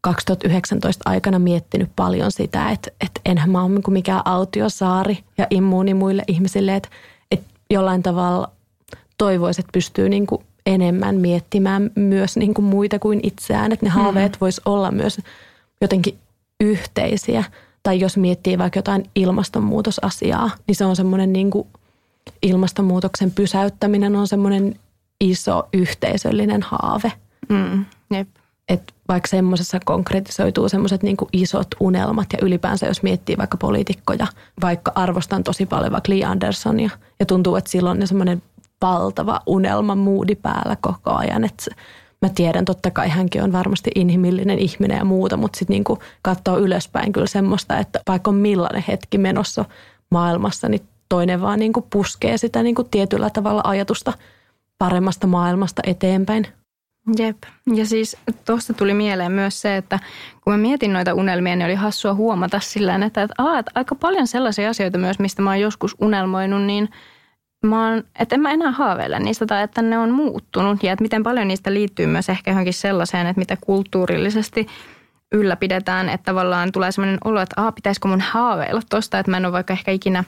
2019 0.00 1.10
aikana 1.10 1.38
miettinyt 1.38 1.90
paljon 1.96 2.32
sitä, 2.32 2.70
että, 2.70 2.90
että 3.00 3.20
enhän 3.24 3.50
mä 3.50 3.62
ole 3.62 3.70
niin 3.70 3.82
mikään 3.92 4.22
autiosaari 4.24 5.18
ja 5.38 5.46
immuuni 5.50 5.94
muille 5.94 6.22
ihmisille, 6.28 6.76
että, 6.76 6.88
että 7.30 7.46
jollain 7.70 8.02
tavalla 8.02 8.50
toivoisin, 9.18 9.62
että 9.62 9.72
pystyy 9.72 10.08
niin 10.08 10.26
kuin 10.26 10.44
enemmän 10.66 11.16
miettimään 11.16 11.90
myös 11.94 12.36
niin 12.36 12.54
kuin 12.54 12.64
muita 12.64 12.98
kuin 12.98 13.20
itseään, 13.22 13.72
että 13.72 13.86
ne 13.86 13.90
mm-hmm. 13.90 14.02
haaveet 14.02 14.32
mm. 14.32 14.36
vois 14.40 14.60
olla 14.64 14.90
myös 14.90 15.20
jotenkin 15.80 16.18
yhteisiä. 16.60 17.44
Tai 17.82 18.00
jos 18.00 18.16
miettii 18.16 18.58
vaikka 18.58 18.78
jotain 18.78 19.10
ilmastonmuutosasiaa, 19.14 20.50
niin 20.66 20.76
se 20.76 20.84
on 20.84 20.96
semmoinen 20.96 21.32
niin 21.32 21.50
kuin 21.50 21.68
ilmastonmuutoksen 22.42 23.30
pysäyttäminen 23.30 24.16
on 24.16 24.28
semmoinen 24.28 24.78
iso 25.20 25.68
yhteisöllinen 25.72 26.62
haave. 26.62 27.12
Mm, 27.48 27.84
jep 28.10 28.28
että 28.68 28.92
vaikka 29.08 29.28
semmoisessa 29.28 29.80
konkretisoituu 29.84 30.68
semmoiset 30.68 31.02
niin 31.02 31.16
isot 31.32 31.68
unelmat 31.80 32.26
ja 32.32 32.38
ylipäänsä 32.42 32.86
jos 32.86 33.02
miettii 33.02 33.38
vaikka 33.38 33.56
poliitikkoja, 33.56 34.26
vaikka 34.62 34.92
arvostan 34.94 35.44
tosi 35.44 35.66
paljon 35.66 35.92
vaikka 35.92 36.12
Lee 36.12 36.24
Andersonia 36.24 36.90
ja 37.20 37.26
tuntuu, 37.26 37.56
että 37.56 37.70
silloin 37.70 37.98
ne 37.98 38.06
semmoinen 38.06 38.42
valtava 38.82 39.40
unelma 39.46 39.94
moodi 39.94 40.34
päällä 40.34 40.76
koko 40.80 41.10
ajan, 41.10 41.44
että 41.44 41.64
mä 42.22 42.28
tiedän, 42.28 42.64
totta 42.64 42.90
kai 42.90 43.08
hänkin 43.08 43.42
on 43.42 43.52
varmasti 43.52 43.90
inhimillinen 43.94 44.58
ihminen 44.58 44.98
ja 44.98 45.04
muuta, 45.04 45.36
mutta 45.36 45.58
sitten 45.58 45.74
niin 45.74 45.98
katsoo 46.22 46.58
ylöspäin 46.58 47.12
kyllä 47.12 47.26
semmoista, 47.26 47.78
että 47.78 48.00
vaikka 48.08 48.30
on 48.30 48.34
millainen 48.34 48.84
hetki 48.88 49.18
menossa 49.18 49.64
maailmassa, 50.10 50.68
niin 50.68 50.82
toinen 51.08 51.40
vaan 51.40 51.58
niin 51.58 51.72
puskee 51.90 52.38
sitä 52.38 52.62
niin 52.62 52.74
tietyllä 52.90 53.30
tavalla 53.30 53.62
ajatusta 53.64 54.12
paremmasta 54.78 55.26
maailmasta 55.26 55.82
eteenpäin. 55.86 56.46
Jep. 57.16 57.36
Ja 57.74 57.86
siis 57.86 58.16
tuosta 58.44 58.74
tuli 58.74 58.94
mieleen 58.94 59.32
myös 59.32 59.60
se, 59.60 59.76
että 59.76 59.98
kun 60.44 60.52
mä 60.52 60.56
mietin 60.56 60.92
noita 60.92 61.14
unelmia, 61.14 61.56
niin 61.56 61.66
oli 61.66 61.74
hassua 61.74 62.14
huomata 62.14 62.60
sillä 62.60 62.94
että, 62.94 63.06
että, 63.06 63.58
että 63.58 63.72
aika 63.74 63.94
paljon 63.94 64.26
sellaisia 64.26 64.70
asioita 64.70 64.98
myös, 64.98 65.18
mistä 65.18 65.42
mä 65.42 65.50
oon 65.50 65.60
joskus 65.60 65.96
unelmoinut, 66.00 66.62
niin 66.62 66.88
mä 67.66 67.90
oon, 67.90 68.02
että 68.18 68.34
en 68.34 68.40
mä 68.40 68.50
enää 68.50 68.70
haaveile 68.70 69.18
niistä 69.18 69.46
tai 69.46 69.62
että 69.62 69.82
ne 69.82 69.98
on 69.98 70.10
muuttunut. 70.10 70.82
Ja 70.82 70.92
että 70.92 71.02
miten 71.02 71.22
paljon 71.22 71.48
niistä 71.48 71.74
liittyy 71.74 72.06
myös 72.06 72.28
ehkä 72.28 72.50
johonkin 72.50 72.74
sellaiseen, 72.74 73.26
että 73.26 73.40
mitä 73.40 73.56
kulttuurillisesti 73.60 74.66
ylläpidetään, 75.32 76.08
että 76.08 76.24
tavallaan 76.24 76.72
tulee 76.72 76.92
sellainen 76.92 77.18
olo, 77.24 77.40
että 77.40 77.62
aa, 77.62 77.72
pitäisikö 77.72 78.08
mun 78.08 78.20
haaveilla 78.20 78.82
tosta, 78.90 79.18
että 79.18 79.30
mä 79.30 79.36
en 79.36 79.46
ole 79.46 79.52
vaikka 79.52 79.72
ehkä 79.72 79.90
ikinä 79.90 80.24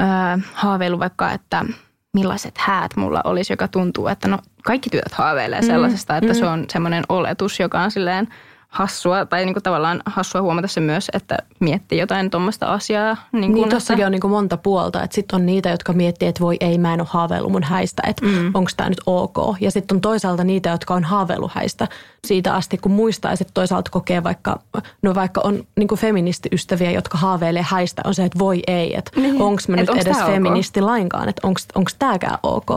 öö, 0.00 0.06
haaveillut 0.54 1.00
vaikka, 1.00 1.32
että– 1.32 1.64
millaiset 2.14 2.58
häät 2.58 2.96
mulla 2.96 3.20
olisi, 3.24 3.52
joka 3.52 3.68
tuntuu, 3.68 4.08
että 4.08 4.28
no 4.28 4.38
kaikki 4.64 4.90
tytöt 4.90 5.12
haaveilee 5.12 5.60
mm. 5.60 5.66
sellaisesta, 5.66 6.16
että 6.16 6.32
mm. 6.32 6.38
se 6.38 6.46
on 6.46 6.64
semmoinen 6.72 7.04
oletus, 7.08 7.60
joka 7.60 7.80
on 7.80 7.90
silleen– 7.90 8.28
hassua, 8.72 9.26
tai 9.26 9.44
niin 9.44 9.54
kuin 9.54 9.62
tavallaan 9.62 10.02
hassua 10.06 10.42
huomata 10.42 10.68
se 10.68 10.80
myös, 10.80 11.08
että 11.12 11.38
miettii 11.60 11.98
jotain 11.98 12.30
tuommoista 12.30 12.66
asiaa. 12.66 13.16
Niin, 13.32 13.54
niin 13.54 13.68
tossakin 13.68 14.06
on 14.06 14.12
niin 14.12 14.20
kuin 14.20 14.30
monta 14.30 14.56
puolta, 14.56 15.02
että 15.02 15.14
sitten 15.14 15.36
on 15.40 15.46
niitä, 15.46 15.68
jotka 15.68 15.92
miettii, 15.92 16.28
että 16.28 16.40
voi 16.40 16.56
ei, 16.60 16.78
mä 16.78 16.94
en 16.94 17.00
ole 17.00 17.08
haaveillut 17.10 17.52
mun 17.52 17.62
häistä, 17.62 18.02
että 18.06 18.26
mm. 18.26 18.50
onko 18.54 18.70
tämä 18.76 18.88
nyt 18.88 19.00
ok. 19.06 19.36
Ja 19.60 19.70
sitten 19.70 19.96
on 19.96 20.00
toisaalta 20.00 20.44
niitä, 20.44 20.70
jotka 20.70 20.94
on 20.94 21.04
haaveillut 21.04 21.52
häistä 21.54 21.88
siitä 22.26 22.54
asti, 22.54 22.78
kun 22.78 22.92
muistaa, 22.92 23.32
ja 23.32 23.36
sitten 23.36 23.54
toisaalta 23.54 23.90
kokee 23.90 24.22
vaikka, 24.22 24.60
no 25.02 25.14
vaikka 25.14 25.40
on 25.44 25.64
niin 25.76 25.88
kuin 25.88 25.98
feministiystäviä, 25.98 26.90
jotka 26.90 27.18
haaveilee 27.18 27.66
häistä, 27.68 28.02
on 28.04 28.14
se, 28.14 28.24
että 28.24 28.38
voi 28.38 28.62
ei, 28.66 28.96
että 28.96 29.20
niin. 29.20 29.42
onko 29.42 29.62
mä 29.68 29.76
nyt 29.76 29.90
edes 29.90 30.16
feministi 30.26 30.80
ok? 30.80 30.86
lainkaan, 30.86 31.28
että 31.28 31.46
onko 31.74 31.90
tämäkään 31.98 32.38
ok. 32.42 32.70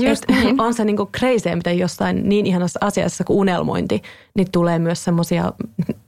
Just 0.00 0.24
niin. 0.28 0.60
On 0.60 0.74
se 0.74 0.84
niinku 0.84 1.10
crazy, 1.18 1.54
miten 1.54 1.78
jostain 1.78 2.28
niin 2.28 2.46
ihanassa 2.46 2.78
asiassa 2.82 3.24
kuin 3.24 3.36
unelmointi, 3.36 4.02
niin 4.34 4.50
tulee 4.52 4.78
myös 4.78 5.04
semmoisia 5.04 5.52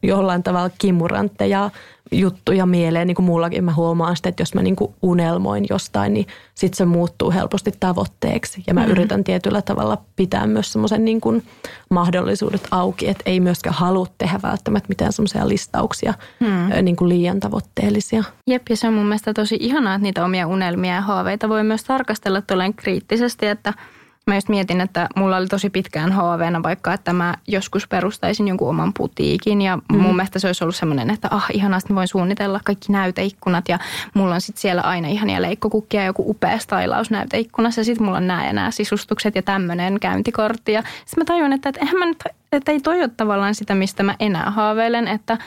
jollain 0.02 0.42
tavalla 0.42 0.70
kimurantteja 0.78 1.70
juttuja 2.12 2.66
mieleen. 2.66 3.06
Niin 3.06 3.14
kuin 3.14 3.26
mullakin 3.26 3.64
mä 3.64 3.74
huomaan 3.74 4.16
sitä, 4.16 4.28
että 4.28 4.40
jos 4.40 4.54
mä 4.54 4.62
niinku 4.62 4.94
unelmoin 5.02 5.66
jostain, 5.70 6.14
niin 6.14 6.26
sitten 6.54 6.76
se 6.76 6.84
muuttuu 6.84 7.30
helposti 7.30 7.72
tavoitteeksi. 7.80 8.64
Ja 8.66 8.74
mä 8.74 8.84
mm. 8.84 8.90
yritän 8.90 9.24
tietyllä 9.24 9.62
tavalla 9.62 9.98
pitää 10.16 10.46
myös 10.46 10.72
semmoisen 10.72 11.04
niinku 11.04 11.42
mahdollisuudet 11.90 12.68
auki, 12.70 13.08
että 13.08 13.22
ei 13.26 13.40
myöskään 13.40 13.74
halua 13.74 14.06
tehdä 14.18 14.40
välttämättä 14.42 14.88
mitään 14.88 15.12
semmoisia 15.12 15.48
listauksia 15.48 16.14
mm. 16.40 16.84
niinku 16.84 17.08
liian 17.08 17.40
tavoitteellisia. 17.40 18.24
Jep, 18.46 18.62
ja 18.70 18.76
se 18.76 18.88
on 18.88 18.94
mun 18.94 19.06
mielestä 19.06 19.34
tosi 19.34 19.56
ihanaa, 19.60 19.94
että 19.94 20.02
niitä 20.02 20.24
omia 20.24 20.46
unelmia 20.46 20.94
ja 20.94 21.00
haaveita 21.00 21.48
voi 21.48 21.64
myös 21.64 21.84
tarkastella 21.84 22.42
tuolleen 22.42 22.74
kriittisesti, 22.74 23.46
että– 23.46 23.74
Mä 24.30 24.34
just 24.34 24.48
mietin, 24.48 24.80
että 24.80 25.08
mulla 25.16 25.36
oli 25.36 25.46
tosi 25.46 25.70
pitkään 25.70 26.12
haaveena 26.12 26.62
vaikka, 26.62 26.92
että 26.92 27.12
mä 27.12 27.34
joskus 27.48 27.88
perustaisin 27.88 28.48
jonkun 28.48 28.68
oman 28.68 28.92
putiikin. 28.96 29.62
Ja 29.62 29.76
mm. 29.76 29.98
mun 29.98 30.16
mielestä 30.16 30.38
se 30.38 30.46
olisi 30.46 30.64
ollut 30.64 30.76
semmoinen, 30.76 31.10
että 31.10 31.28
ah 31.30 31.46
ihanaa, 31.52 31.78
että 31.78 31.94
voin 31.94 32.08
suunnitella 32.08 32.60
kaikki 32.64 32.92
näyteikkunat. 32.92 33.68
Ja 33.68 33.78
mulla 34.14 34.34
on 34.34 34.40
sitten 34.40 34.60
siellä 34.60 34.82
aina 34.82 35.08
ihania 35.08 35.42
leikkokukkia 35.42 36.00
ja 36.00 36.06
joku 36.06 36.30
upea 36.30 36.58
stylaus 36.58 37.10
näyteikkunassa. 37.10 37.80
Ja 37.80 37.84
sitten 37.84 38.04
mulla 38.04 38.18
on 38.18 38.26
nämä 38.26 38.46
ja 38.46 38.52
nämä 38.52 38.70
sisustukset 38.70 39.34
ja 39.34 39.42
tämmöinen 39.42 40.00
käyntikortti. 40.00 40.72
Ja 40.72 40.82
sitten 40.82 41.20
mä 41.20 41.24
tajuin, 41.24 41.52
että, 41.52 41.68
että, 41.68 41.80
eihän 41.80 41.98
mä 41.98 42.06
nyt, 42.06 42.24
että 42.52 42.72
ei 42.72 42.80
toi 42.80 43.00
ole 43.00 43.10
tavallaan 43.16 43.54
sitä, 43.54 43.74
mistä 43.74 44.02
mä 44.02 44.14
enää 44.20 44.50
haaveilen. 44.50 45.08
Että, 45.08 45.38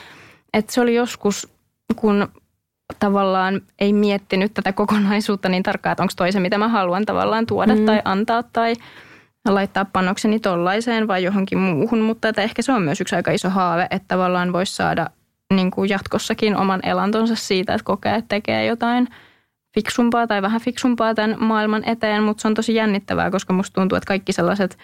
että 0.54 0.72
se 0.72 0.80
oli 0.80 0.94
joskus, 0.94 1.48
kun 1.96 2.28
tavallaan 2.98 3.60
ei 3.78 3.92
miettinyt 3.92 4.54
tätä 4.54 4.72
kokonaisuutta 4.72 5.48
niin 5.48 5.62
tarkkaan, 5.62 5.92
että 5.92 6.02
onko 6.02 6.12
toisen, 6.16 6.42
mitä 6.42 6.58
mä 6.58 6.68
haluan 6.68 7.06
tavallaan 7.06 7.46
tuoda 7.46 7.76
mm. 7.76 7.86
tai 7.86 8.02
antaa 8.04 8.42
tai 8.42 8.74
laittaa 9.48 9.84
panokseni 9.84 10.40
tollaiseen 10.40 11.08
vai 11.08 11.24
johonkin 11.24 11.58
muuhun. 11.58 12.00
Mutta 12.00 12.28
että 12.28 12.42
ehkä 12.42 12.62
se 12.62 12.72
on 12.72 12.82
myös 12.82 13.00
yksi 13.00 13.16
aika 13.16 13.30
iso 13.30 13.50
haave, 13.50 13.86
että 13.90 14.08
tavallaan 14.08 14.52
voisi 14.52 14.76
saada 14.76 15.06
niin 15.54 15.70
kuin 15.70 15.88
jatkossakin 15.88 16.56
oman 16.56 16.80
elantonsa 16.82 17.34
siitä, 17.36 17.74
että 17.74 17.84
kokee, 17.84 18.14
että 18.14 18.28
tekee 18.28 18.66
jotain 18.66 19.08
fiksumpaa 19.74 20.26
tai 20.26 20.42
vähän 20.42 20.60
fiksumpaa 20.60 21.14
tämän 21.14 21.36
maailman 21.38 21.82
eteen, 21.86 22.22
mutta 22.22 22.40
se 22.40 22.48
on 22.48 22.54
tosi 22.54 22.74
jännittävää, 22.74 23.30
koska 23.30 23.52
musta 23.52 23.74
tuntuu, 23.74 23.96
että 23.96 24.08
kaikki 24.08 24.32
sellaiset 24.32 24.78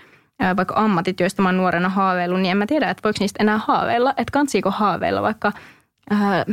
vaikka 0.57 0.75
ammatit, 0.77 1.21
joista 1.21 1.43
mä 1.43 1.49
oon 1.49 1.57
nuorena 1.57 1.89
haaveillut, 1.89 2.41
niin 2.41 2.51
en 2.51 2.57
mä 2.57 2.67
tiedä, 2.67 2.91
että 2.91 3.03
voiko 3.05 3.17
niistä 3.21 3.43
enää 3.43 3.59
haaveilla, 3.59 4.11
että 4.11 4.33
kansiiko 4.33 4.71
haaveilla 4.71 5.23
vaikka 5.23 5.53
äh, 6.13 6.45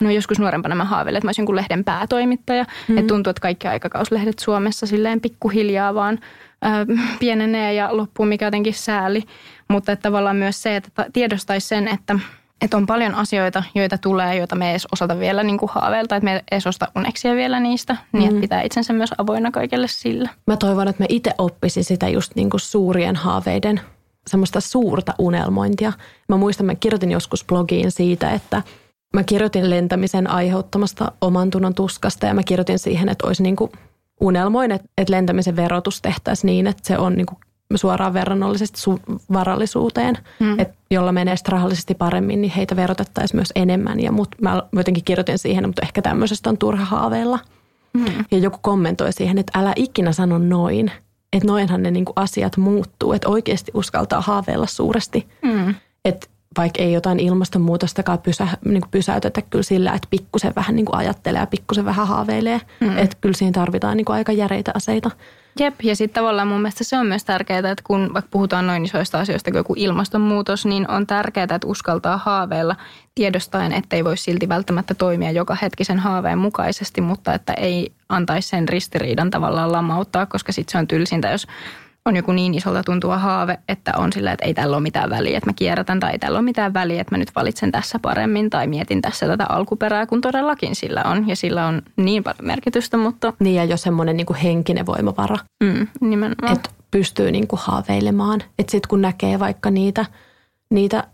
No 0.00 0.10
joskus 0.10 0.38
nuorempana 0.38 0.74
mä 0.74 0.84
haaveilin, 0.84 1.18
että 1.18 1.26
mä 1.26 1.28
olisin 1.28 1.42
jonkun 1.42 1.56
lehden 1.56 1.84
päätoimittaja. 1.84 2.64
Mm. 2.88 2.98
Että 2.98 3.08
tuntuu, 3.08 3.30
että 3.30 3.40
kaikki 3.40 3.68
aikakauslehdet 3.68 4.38
Suomessa 4.38 4.86
silleen 4.86 5.20
pikkuhiljaa 5.20 5.94
vaan 5.94 6.18
äh, 6.66 7.16
pienenee 7.18 7.74
ja 7.74 7.96
loppuu, 7.96 8.26
mikä 8.26 8.44
jotenkin 8.44 8.74
sääli. 8.74 9.22
Mutta 9.68 9.92
että 9.92 10.02
tavallaan 10.02 10.36
myös 10.36 10.62
se, 10.62 10.76
että 10.76 11.06
tiedostaisi 11.12 11.68
sen, 11.68 11.88
että, 11.88 12.18
että 12.60 12.76
on 12.76 12.86
paljon 12.86 13.14
asioita, 13.14 13.62
joita 13.74 13.98
tulee, 13.98 14.36
joita 14.36 14.56
me 14.56 14.66
ei 14.66 14.70
edes 14.70 14.86
osata 14.92 15.18
vielä 15.18 15.42
niin 15.42 15.58
kuin 15.58 15.70
haaveilta, 15.74 16.16
että 16.16 16.24
me 16.24 16.34
ei 16.34 16.40
edes 16.52 16.66
osta 16.66 16.88
uneksia 16.96 17.34
vielä 17.34 17.60
niistä, 17.60 17.96
niin 18.12 18.24
että 18.24 18.34
mm. 18.34 18.40
pitää 18.40 18.62
itsensä 18.62 18.92
myös 18.92 19.10
avoinna 19.18 19.50
kaikelle 19.50 19.88
sille. 19.88 20.30
Mä 20.46 20.56
toivon, 20.56 20.88
että 20.88 21.02
me 21.02 21.06
itse 21.08 21.30
oppisin 21.38 21.84
sitä 21.84 22.08
just 22.08 22.32
niin 22.34 22.50
kuin 22.50 22.60
suurien 22.60 23.16
haaveiden 23.16 23.80
semmoista 24.26 24.60
suurta 24.60 25.14
unelmointia. 25.18 25.92
Mä 26.28 26.36
muistan, 26.36 26.66
mä 26.66 26.74
kirjoitin 26.74 27.10
joskus 27.10 27.44
blogiin 27.44 27.90
siitä, 27.90 28.30
että 28.30 28.62
mä 29.14 29.24
kirjoitin 29.24 29.70
lentämisen 29.70 30.30
aiheuttamasta 30.30 31.12
oman 31.20 31.50
tunnon 31.50 31.74
tuskasta 31.74 32.26
ja 32.26 32.34
mä 32.34 32.42
kirjoitin 32.42 32.78
siihen, 32.78 33.08
että 33.08 33.26
olisi 33.26 33.42
niin 33.42 33.56
kuin 33.56 33.72
unelmoin, 34.20 34.72
että, 34.72 34.88
että 34.98 35.12
lentämisen 35.12 35.56
verotus 35.56 36.02
tehtäisiin 36.02 36.46
niin, 36.46 36.66
että 36.66 36.82
se 36.86 36.98
on 36.98 37.14
niin 37.14 37.26
kuin 37.26 37.38
suoraan 37.74 38.14
verrannollisesti 38.14 38.80
su- 38.80 39.20
varallisuuteen, 39.32 40.18
mm. 40.40 40.58
että 40.58 40.74
jolla 40.90 41.12
menee 41.12 41.34
rahallisesti 41.48 41.94
paremmin, 41.94 42.40
niin 42.42 42.52
heitä 42.52 42.76
verotettaisiin 42.76 43.38
myös 43.38 43.52
enemmän. 43.54 44.00
Ja 44.00 44.12
mut, 44.12 44.28
mä 44.40 44.62
jotenkin 44.72 45.04
kirjoitin 45.04 45.38
siihen, 45.38 45.68
mutta 45.68 45.82
ehkä 45.82 46.02
tämmöisestä 46.02 46.50
on 46.50 46.58
turha 46.58 46.84
haaveilla. 46.84 47.38
Mm. 47.92 48.24
Ja 48.30 48.38
joku 48.38 48.58
kommentoi 48.62 49.12
siihen, 49.12 49.38
että 49.38 49.58
älä 49.58 49.72
ikinä 49.76 50.12
sano 50.12 50.38
noin, 50.38 50.90
että 51.32 51.46
noinhan 51.46 51.82
ne 51.82 51.90
niinku 51.90 52.12
asiat 52.16 52.56
muuttuu, 52.56 53.12
että 53.12 53.28
oikeasti 53.28 53.70
uskaltaa 53.74 54.20
haaveilla 54.20 54.66
suuresti. 54.66 55.28
Mm. 55.42 55.74
Että 56.04 56.26
vaikka 56.56 56.82
ei 56.82 56.92
jotain 56.92 57.20
ilmastonmuutostakaan 57.20 58.18
pysä, 58.18 58.48
niin 58.64 58.80
kuin 58.80 58.90
pysäytetä 58.90 59.42
kyllä 59.42 59.62
sillä, 59.62 59.92
että 59.92 60.08
pikkusen 60.10 60.52
vähän 60.56 60.76
niin 60.76 60.86
kuin 60.86 60.96
ajattelee 60.96 61.40
ja 61.40 61.46
pikkusen 61.46 61.84
vähän 61.84 62.06
haaveilee. 62.06 62.60
Mm. 62.80 62.98
Että 62.98 63.16
kyllä 63.20 63.36
siihen 63.36 63.52
tarvitaan 63.52 63.96
niin 63.96 64.04
kuin 64.04 64.16
aika 64.16 64.32
järeitä 64.32 64.70
aseita. 64.74 65.10
Jep, 65.60 65.74
ja 65.82 65.96
sitten 65.96 66.22
tavallaan 66.22 66.48
mun 66.48 66.60
mielestä 66.60 66.84
se 66.84 66.98
on 66.98 67.06
myös 67.06 67.24
tärkeää, 67.24 67.58
että 67.58 67.84
kun 67.84 68.10
vaikka 68.14 68.28
puhutaan 68.30 68.66
noin 68.66 68.84
isoista 68.84 69.20
asioista 69.20 69.50
kuin 69.50 69.58
joku 69.58 69.74
ilmastonmuutos, 69.76 70.66
niin 70.66 70.90
on 70.90 71.06
tärkeää, 71.06 71.44
että 71.44 71.66
uskaltaa 71.66 72.16
haaveilla 72.16 72.76
tiedostaen, 73.14 73.72
että 73.72 73.96
ei 73.96 74.04
voi 74.04 74.16
silti 74.16 74.48
välttämättä 74.48 74.94
toimia 74.94 75.30
joka 75.30 75.56
hetkisen 75.62 75.98
haaveen 75.98 76.38
mukaisesti, 76.38 77.00
mutta 77.00 77.34
että 77.34 77.52
ei 77.52 77.92
antaisi 78.08 78.48
sen 78.48 78.68
ristiriidan 78.68 79.30
tavallaan 79.30 79.72
lamauttaa, 79.72 80.26
koska 80.26 80.52
sitten 80.52 80.72
se 80.72 80.78
on 80.78 80.88
tylsintä, 80.88 81.30
jos 81.30 81.46
on 82.06 82.16
joku 82.16 82.32
niin 82.32 82.54
isolta 82.54 82.82
tuntuva 82.82 83.18
haave, 83.18 83.58
että 83.68 83.92
on 83.96 84.12
sillä, 84.12 84.32
että 84.32 84.46
ei 84.46 84.54
tällä 84.54 84.76
ole 84.76 84.82
mitään 84.82 85.10
väliä, 85.10 85.38
että 85.38 85.50
mä 85.50 85.54
kierrätän 85.54 86.00
tai 86.00 86.12
ei 86.12 86.18
tällä 86.18 86.38
ole 86.38 86.44
mitään 86.44 86.74
väliä, 86.74 87.00
että 87.00 87.14
mä 87.14 87.18
nyt 87.18 87.34
valitsen 87.36 87.72
tässä 87.72 87.98
paremmin 87.98 88.50
tai 88.50 88.66
mietin 88.66 89.02
tässä 89.02 89.26
tätä 89.26 89.46
alkuperää, 89.48 90.06
kun 90.06 90.20
todellakin 90.20 90.74
sillä 90.74 91.02
on. 91.04 91.28
Ja 91.28 91.36
sillä 91.36 91.66
on 91.66 91.82
niin 91.96 92.24
paljon 92.24 92.46
merkitystä, 92.46 92.96
mutta... 92.96 93.32
Niin 93.40 93.56
ja 93.56 93.64
jo 93.64 93.76
semmoinen 93.76 94.16
niin 94.16 94.34
henkinen 94.42 94.86
voimavara, 94.86 95.36
mm, 95.64 95.86
nimenomaan. 96.00 96.52
että 96.52 96.70
pystyy 96.90 97.32
niin 97.32 97.46
kuin 97.46 97.60
haaveilemaan, 97.62 98.42
että 98.58 98.70
sitten 98.70 98.88
kun 98.88 99.02
näkee 99.02 99.38
vaikka 99.38 99.70
niitä, 99.70 100.06
niitä 100.70 101.04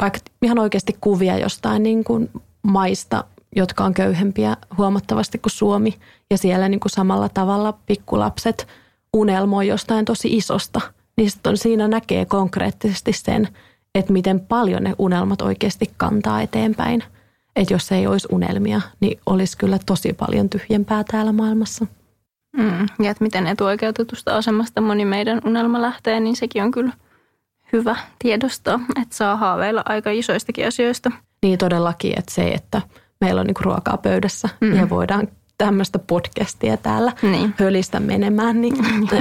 vaikka 0.00 0.18
ihan 0.42 0.58
oikeasti 0.58 0.96
kuvia 1.00 1.38
jostain 1.38 1.82
niin 1.82 2.04
kuin 2.04 2.30
maista, 2.62 3.24
jotka 3.56 3.84
on 3.84 3.94
köyhempiä 3.94 4.56
huomattavasti 4.78 5.38
kuin 5.38 5.52
Suomi 5.52 5.94
ja 6.30 6.38
siellä 6.38 6.68
niin 6.68 6.80
kuin 6.80 6.92
samalla 6.92 7.28
tavalla 7.28 7.78
pikkulapset– 7.86 8.66
unelmoi 9.14 9.66
jostain 9.66 10.04
tosi 10.04 10.36
isosta, 10.36 10.80
niin 11.16 11.30
sitten 11.30 11.56
siinä 11.56 11.88
näkee 11.88 12.24
konkreettisesti 12.24 13.12
sen, 13.12 13.48
että 13.94 14.12
miten 14.12 14.40
paljon 14.40 14.82
ne 14.82 14.94
unelmat 14.98 15.42
oikeasti 15.42 15.90
kantaa 15.96 16.42
eteenpäin. 16.42 17.02
Että 17.56 17.74
jos 17.74 17.92
ei 17.92 18.06
olisi 18.06 18.28
unelmia, 18.30 18.80
niin 19.00 19.20
olisi 19.26 19.58
kyllä 19.58 19.78
tosi 19.86 20.12
paljon 20.12 20.48
tyhjempää 20.48 21.04
täällä 21.04 21.32
maailmassa. 21.32 21.86
Mm, 22.56 22.86
ja 23.02 23.10
että 23.10 23.24
miten 23.24 23.46
etuoikeutetusta 23.46 24.36
asemasta 24.36 24.80
moni 24.80 25.04
meidän 25.04 25.40
unelma 25.44 25.82
lähtee, 25.82 26.20
niin 26.20 26.36
sekin 26.36 26.62
on 26.62 26.70
kyllä 26.70 26.92
hyvä 27.72 27.96
tiedostaa, 28.18 28.80
että 29.02 29.16
saa 29.16 29.36
haaveilla 29.36 29.82
aika 29.84 30.10
isoistakin 30.10 30.66
asioista. 30.66 31.10
Niin 31.42 31.58
todellakin, 31.58 32.18
että 32.18 32.34
se, 32.34 32.48
että 32.48 32.82
meillä 33.20 33.40
on 33.40 33.46
niinku 33.46 33.62
ruokaa 33.64 33.96
pöydässä 33.96 34.48
mm. 34.60 34.76
ja 34.76 34.88
voidaan 34.88 35.28
tämmöistä 35.58 35.98
podcastia 35.98 36.76
täällä 36.76 37.12
niin. 37.22 37.54
hölistä 37.58 38.00
menemään, 38.00 38.60
niin 38.60 38.74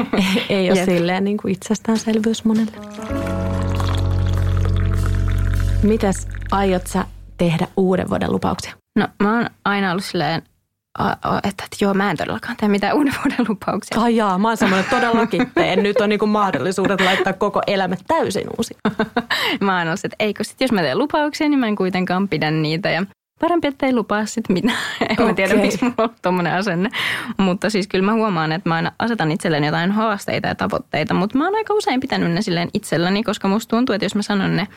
ei 0.49 0.71
ole 0.71 0.79
Jep. 0.79 0.89
silleen 0.89 1.23
niin 1.23 1.37
kuin 1.37 1.53
itsestäänselvyys 1.53 2.45
monelle. 2.45 2.71
Mitäs 5.83 6.27
aiot 6.51 6.87
sä 6.87 7.05
tehdä 7.37 7.67
uuden 7.77 8.09
vuoden 8.09 8.31
lupauksia? 8.31 8.73
No 8.99 9.07
mä 9.23 9.35
oon 9.35 9.49
aina 9.65 9.91
ollut 9.91 10.05
silleen, 10.05 10.41
että, 11.35 11.63
että 11.63 11.77
joo, 11.81 11.93
mä 11.93 12.11
en 12.11 12.17
todellakaan 12.17 12.57
tee 12.57 12.69
mitään 12.69 12.95
uuden 12.95 13.13
vuoden 13.23 13.45
lupauksia. 13.49 14.01
Ai 14.01 14.15
jaa, 14.15 14.37
mä 14.37 14.47
oon 14.47 14.57
semmoinen, 14.57 14.89
todellakin 14.89 15.51
teen. 15.55 15.83
Nyt 15.83 16.01
on 16.01 16.09
niinku 16.09 16.27
mahdollisuudet 16.27 17.01
laittaa 17.01 17.33
koko 17.33 17.61
elämä 17.67 17.95
täysin 18.07 18.47
uusi. 18.57 18.77
mä 19.61 19.77
oon 19.77 19.87
ollut, 19.87 19.99
että 20.03 20.15
eikö 20.19 20.43
sit, 20.43 20.61
jos 20.61 20.71
mä 20.71 20.81
teen 20.81 20.97
lupauksia, 20.97 21.49
niin 21.49 21.59
mä 21.59 21.67
en 21.67 21.75
kuitenkaan 21.75 22.27
pidä 22.27 22.51
niitä. 22.51 22.89
Ja 22.89 23.05
parempi, 23.39 23.67
että 23.67 23.85
ei 23.85 23.93
lupaa 23.93 24.25
sitten 24.25 24.53
mitään. 24.53 24.77
En 25.01 25.11
okay. 25.11 25.25
mä 25.25 25.33
tiedä, 25.33 25.55
miksi 25.55 25.83
mulla 25.83 26.03
on 26.03 26.09
tuommoinen 26.21 26.53
asenne. 26.53 26.89
Mutta 27.37 27.69
siis 27.69 27.87
kyllä 27.87 28.05
mä 28.05 28.13
huomaan, 28.13 28.51
että 28.51 28.69
mä 28.69 28.75
aina 28.75 28.91
asetan 28.99 29.31
itselleen 29.31 29.63
jotain 29.63 29.91
haasteita 29.91 30.47
ja 30.47 30.55
tavoitteita, 30.55 31.13
mutta 31.13 31.37
mä 31.37 31.45
oon 31.45 31.55
aika 31.55 31.73
usein 31.73 31.99
pitänyt 31.99 32.31
ne 32.31 32.41
silleen 32.41 32.69
itselläni, 32.73 33.23
koska 33.23 33.47
musta 33.47 33.69
tuntuu, 33.75 33.95
että 33.95 34.05
jos 34.05 34.15
mä 34.15 34.21
sanon 34.21 34.55
ne 34.55 34.67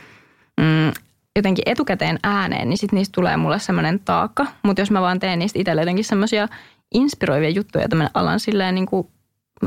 mm, 0.61 0.93
jotenkin 1.37 1.63
etukäteen 1.67 2.19
ääneen, 2.23 2.69
niin 2.69 2.79
sitten 2.79 2.97
niistä 2.97 3.15
tulee 3.15 3.37
mulle 3.37 3.59
semmoinen 3.59 4.01
taakka. 4.01 4.47
Mutta 4.63 4.83
jos 4.83 4.91
mä 4.91 5.01
vaan 5.01 5.21
teen 5.21 5.39
niistä 5.39 5.59
itselle 5.59 5.83
jotenkin 5.83 6.05
semmoisia 6.05 6.49
inspiroivia 6.95 7.51
juttuja, 7.51 7.85
että 7.85 7.97
mä 7.97 8.11
alan 8.15 8.41
silleen 8.41 8.75
niin 8.75 8.87
kuin 8.87 9.09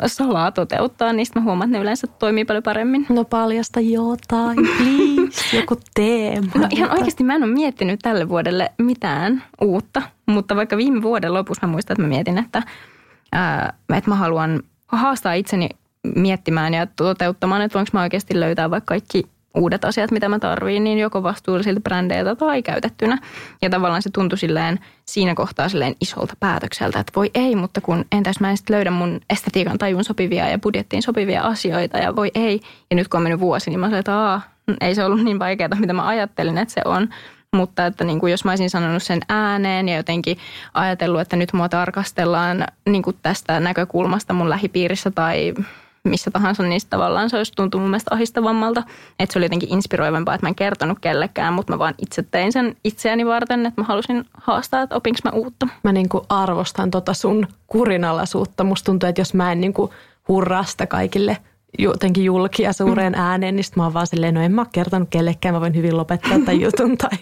salaa 0.05 0.51
toteuttaa, 0.51 1.13
niistä 1.13 1.39
mä 1.39 1.43
huomaan, 1.43 1.69
että 1.69 1.77
ne 1.77 1.81
yleensä 1.81 2.07
toimii 2.07 2.45
paljon 2.45 2.63
paremmin. 2.63 3.05
No 3.09 3.25
paljasta 3.25 3.79
jotain, 3.79 4.57
please, 4.77 5.57
joku 5.57 5.77
teema. 5.93 6.51
No 6.55 6.67
ihan 6.69 6.91
oikeasti 6.91 7.23
mä 7.23 7.35
en 7.35 7.43
ole 7.43 7.53
miettinyt 7.53 7.99
tälle 7.99 8.29
vuodelle 8.29 8.71
mitään 8.77 9.43
uutta, 9.61 10.01
mutta 10.25 10.55
vaikka 10.55 10.77
viime 10.77 11.01
vuoden 11.01 11.33
lopussa 11.33 11.67
mä 11.67 11.71
muistan, 11.71 11.93
että 11.93 12.01
mä 12.01 12.07
mietin, 12.07 12.37
että, 12.37 12.63
ää, 13.31 13.73
että 13.97 14.09
mä 14.09 14.15
haluan 14.15 14.63
haastaa 14.87 15.33
itseni 15.33 15.69
miettimään 16.15 16.73
ja 16.73 16.87
toteuttamaan, 16.95 17.61
että 17.61 17.79
voinko 17.79 17.89
mä 17.93 18.01
oikeasti 18.01 18.39
löytää 18.39 18.69
vaikka 18.69 18.87
kaikki 18.87 19.23
uudet 19.55 19.85
asiat, 19.85 20.11
mitä 20.11 20.29
mä 20.29 20.39
tarviin, 20.39 20.83
niin 20.83 20.99
joko 20.99 21.23
vastuullisilta 21.23 21.81
brändeiltä 21.81 22.35
tai 22.35 22.63
käytettynä. 22.63 23.17
Ja 23.61 23.69
tavallaan 23.69 24.01
se 24.01 24.09
tuntui 24.13 24.37
silleen 24.37 24.79
siinä 25.05 25.35
kohtaa 25.35 25.69
silleen 25.69 25.95
isolta 26.01 26.33
päätökseltä, 26.39 26.99
että 26.99 27.11
voi 27.15 27.31
ei, 27.33 27.55
mutta 27.55 27.81
kun 27.81 28.05
entäs 28.11 28.39
mä 28.39 28.49
en 28.49 28.57
sitten 28.57 28.75
löydä 28.75 28.91
mun 28.91 29.21
estetiikan 29.29 29.77
tajun 29.77 30.03
sopivia 30.03 30.49
ja 30.49 30.59
budjettiin 30.59 31.01
sopivia 31.03 31.41
asioita 31.41 31.97
ja 31.97 32.15
voi 32.15 32.31
ei. 32.35 32.61
Ja 32.89 32.95
nyt 32.95 33.07
kun 33.07 33.17
on 33.17 33.23
mennyt 33.23 33.39
vuosi, 33.39 33.69
niin 33.69 33.79
mä 33.79 33.85
sanoin, 33.85 33.99
että 33.99 34.17
Aa, 34.17 34.41
ei 34.81 34.95
se 34.95 35.03
ollut 35.03 35.23
niin 35.23 35.39
vaikeaa, 35.39 35.69
mitä 35.79 35.93
mä 35.93 36.07
ajattelin, 36.07 36.57
että 36.57 36.73
se 36.73 36.81
on. 36.85 37.09
Mutta 37.55 37.85
että 37.85 38.03
niin 38.03 38.19
kuin 38.19 38.31
jos 38.31 38.45
mä 38.45 38.51
olisin 38.51 38.69
sanonut 38.69 39.03
sen 39.03 39.19
ääneen 39.29 39.89
ja 39.89 39.97
jotenkin 39.97 40.37
ajatellut, 40.73 41.21
että 41.21 41.35
nyt 41.35 41.53
mua 41.53 41.69
tarkastellaan 41.69 42.65
niin 42.89 43.03
kuin 43.03 43.17
tästä 43.23 43.59
näkökulmasta 43.59 44.33
mun 44.33 44.49
lähipiirissä 44.49 45.11
tai 45.11 45.53
missä 46.03 46.31
tahansa, 46.31 46.63
niin 46.63 46.81
tavallaan 46.89 47.29
se 47.29 47.37
olisi 47.37 47.51
tuntunut 47.55 47.83
mun 47.83 47.91
mielestä 47.91 48.15
ahistavammalta. 48.15 48.83
Että 49.19 49.33
se 49.33 49.39
oli 49.39 49.45
jotenkin 49.45 49.73
inspiroivampaa, 49.73 50.35
että 50.35 50.45
mä 50.45 50.49
en 50.49 50.55
kertonut 50.55 50.99
kellekään, 50.99 51.53
mutta 51.53 51.73
mä 51.73 51.79
vaan 51.79 51.93
itse 51.97 52.23
tein 52.23 52.51
sen 52.51 52.75
itseäni 52.83 53.25
varten, 53.25 53.65
että 53.65 53.81
mä 53.81 53.87
halusin 53.87 54.25
haastaa, 54.33 54.81
että 54.81 54.95
opinko 54.95 55.19
mä 55.23 55.31
uutta. 55.31 55.67
Mä 55.83 55.91
niin 55.91 56.09
kuin 56.09 56.23
arvostan 56.29 56.91
tota 56.91 57.13
sun 57.13 57.47
kurinalaisuutta. 57.67 58.63
Musta 58.63 58.85
tuntuu, 58.85 59.09
että 59.09 59.21
jos 59.21 59.33
mä 59.33 59.51
en 59.51 59.61
niin 59.61 59.73
kuin 59.73 59.91
hurrasta 60.27 60.87
kaikille– 60.87 61.37
jotenkin 61.79 62.25
julkia 62.25 62.73
suureen 62.73 63.15
ääneen, 63.15 63.55
niin 63.55 63.65
mä 63.75 63.83
oon 63.83 63.93
vaan 63.93 64.07
silleen, 64.07 64.33
no 64.33 64.41
en 64.41 64.51
mä 64.51 64.61
ole 64.61 64.67
kertonut 64.71 65.09
kellekään, 65.09 65.55
mä 65.55 65.61
voin 65.61 65.75
hyvin 65.75 65.97
lopettaa 65.97 66.39
tämän 66.39 66.61
jutun, 66.65 66.97
tai 66.97 67.17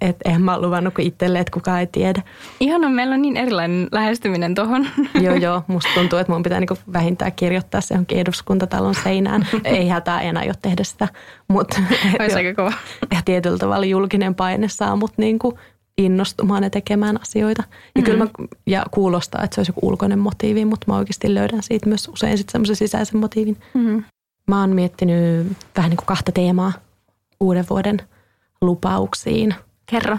että 0.00 0.30
en 0.30 0.42
mä 0.42 0.54
ole 0.54 0.66
luvannut 0.66 0.94
itselle, 0.98 1.38
että 1.38 1.50
kukaan 1.50 1.80
ei 1.80 1.86
tiedä. 1.86 2.22
Ihan 2.60 2.84
on, 2.84 2.92
meillä 2.92 3.14
on 3.14 3.22
niin 3.22 3.36
erilainen 3.36 3.88
lähestyminen 3.92 4.54
tuohon. 4.54 4.86
joo, 5.24 5.34
joo, 5.34 5.62
musta 5.68 5.90
tuntuu, 5.94 6.18
että 6.18 6.32
mun 6.32 6.42
pitää 6.42 6.60
niinku 6.60 6.78
vähintään 6.92 7.32
kirjoittaa 7.32 7.80
se 7.80 7.94
johonkin 7.94 8.18
eduskuntatalon 8.18 8.94
seinään. 8.94 9.48
ei 9.64 9.88
hätää 9.88 10.20
enää 10.20 10.44
jo 10.44 10.54
tehdä 10.62 10.84
sitä, 10.84 11.08
mutta 11.48 11.80
Olisi 12.20 12.36
aika 12.36 12.54
kova. 12.54 12.72
Ja 13.14 13.20
tietyllä 13.24 13.58
tavalla 13.58 13.86
julkinen 13.86 14.34
paine 14.34 14.68
saa 14.68 14.96
mut 14.96 15.12
niinku 15.16 15.58
innostumaan 15.98 16.62
ja 16.62 16.70
tekemään 16.70 17.22
asioita. 17.22 17.62
Ja, 17.62 17.68
mm-hmm. 17.68 18.04
kyllä 18.04 18.24
mä, 18.24 18.30
ja 18.66 18.84
kuulostaa, 18.90 19.42
että 19.42 19.54
se 19.54 19.60
olisi 19.60 19.70
joku 19.70 19.88
ulkoinen 19.88 20.18
motiivi, 20.18 20.64
mutta 20.64 20.84
mä 20.88 20.96
oikeasti 20.96 21.34
löydän 21.34 21.62
siitä 21.62 21.88
myös 21.88 22.08
usein 22.08 22.38
sitten 22.38 22.52
semmoisen 22.52 22.76
sisäisen 22.76 23.20
motiivin. 23.20 23.56
Mm-hmm. 23.74 24.04
Mä 24.48 24.60
oon 24.60 24.70
miettinyt 24.70 25.46
vähän 25.76 25.90
niin 25.90 25.96
kuin 25.96 26.06
kahta 26.06 26.32
teemaa 26.32 26.72
uuden 27.40 27.64
vuoden 27.70 28.00
lupauksiin. 28.60 29.54
Kerro. 29.86 30.18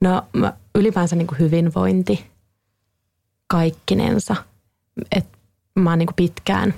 No 0.00 0.22
mä, 0.32 0.52
ylipäänsä 0.74 1.16
niin 1.16 1.26
kuin 1.26 1.38
hyvinvointi 1.38 2.26
kaikkinensa. 3.46 4.36
Et 5.12 5.26
mä 5.78 5.90
oon 5.90 5.98
niin 5.98 6.06
kuin 6.06 6.16
pitkään 6.16 6.74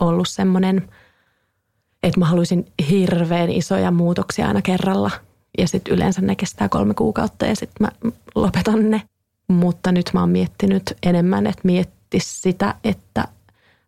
ollut 0.00 0.28
semmoinen, 0.28 0.88
että 2.02 2.20
mä 2.20 2.26
haluaisin 2.26 2.72
hirveän 2.90 3.50
isoja 3.50 3.90
muutoksia 3.90 4.48
aina 4.48 4.62
kerralla– 4.62 5.10
ja 5.58 5.68
sitten 5.68 5.94
yleensä 5.94 6.20
ne 6.20 6.36
kestää 6.36 6.68
kolme 6.68 6.94
kuukautta 6.94 7.46
ja 7.46 7.56
sitten 7.56 7.86
mä 7.86 8.10
lopetan 8.34 8.90
ne. 8.90 9.02
Mutta 9.48 9.92
nyt 9.92 10.10
mä 10.14 10.20
oon 10.20 10.30
miettinyt 10.30 10.82
enemmän, 11.02 11.46
että 11.46 11.60
miettisi 11.64 12.40
sitä, 12.40 12.74
että 12.84 13.28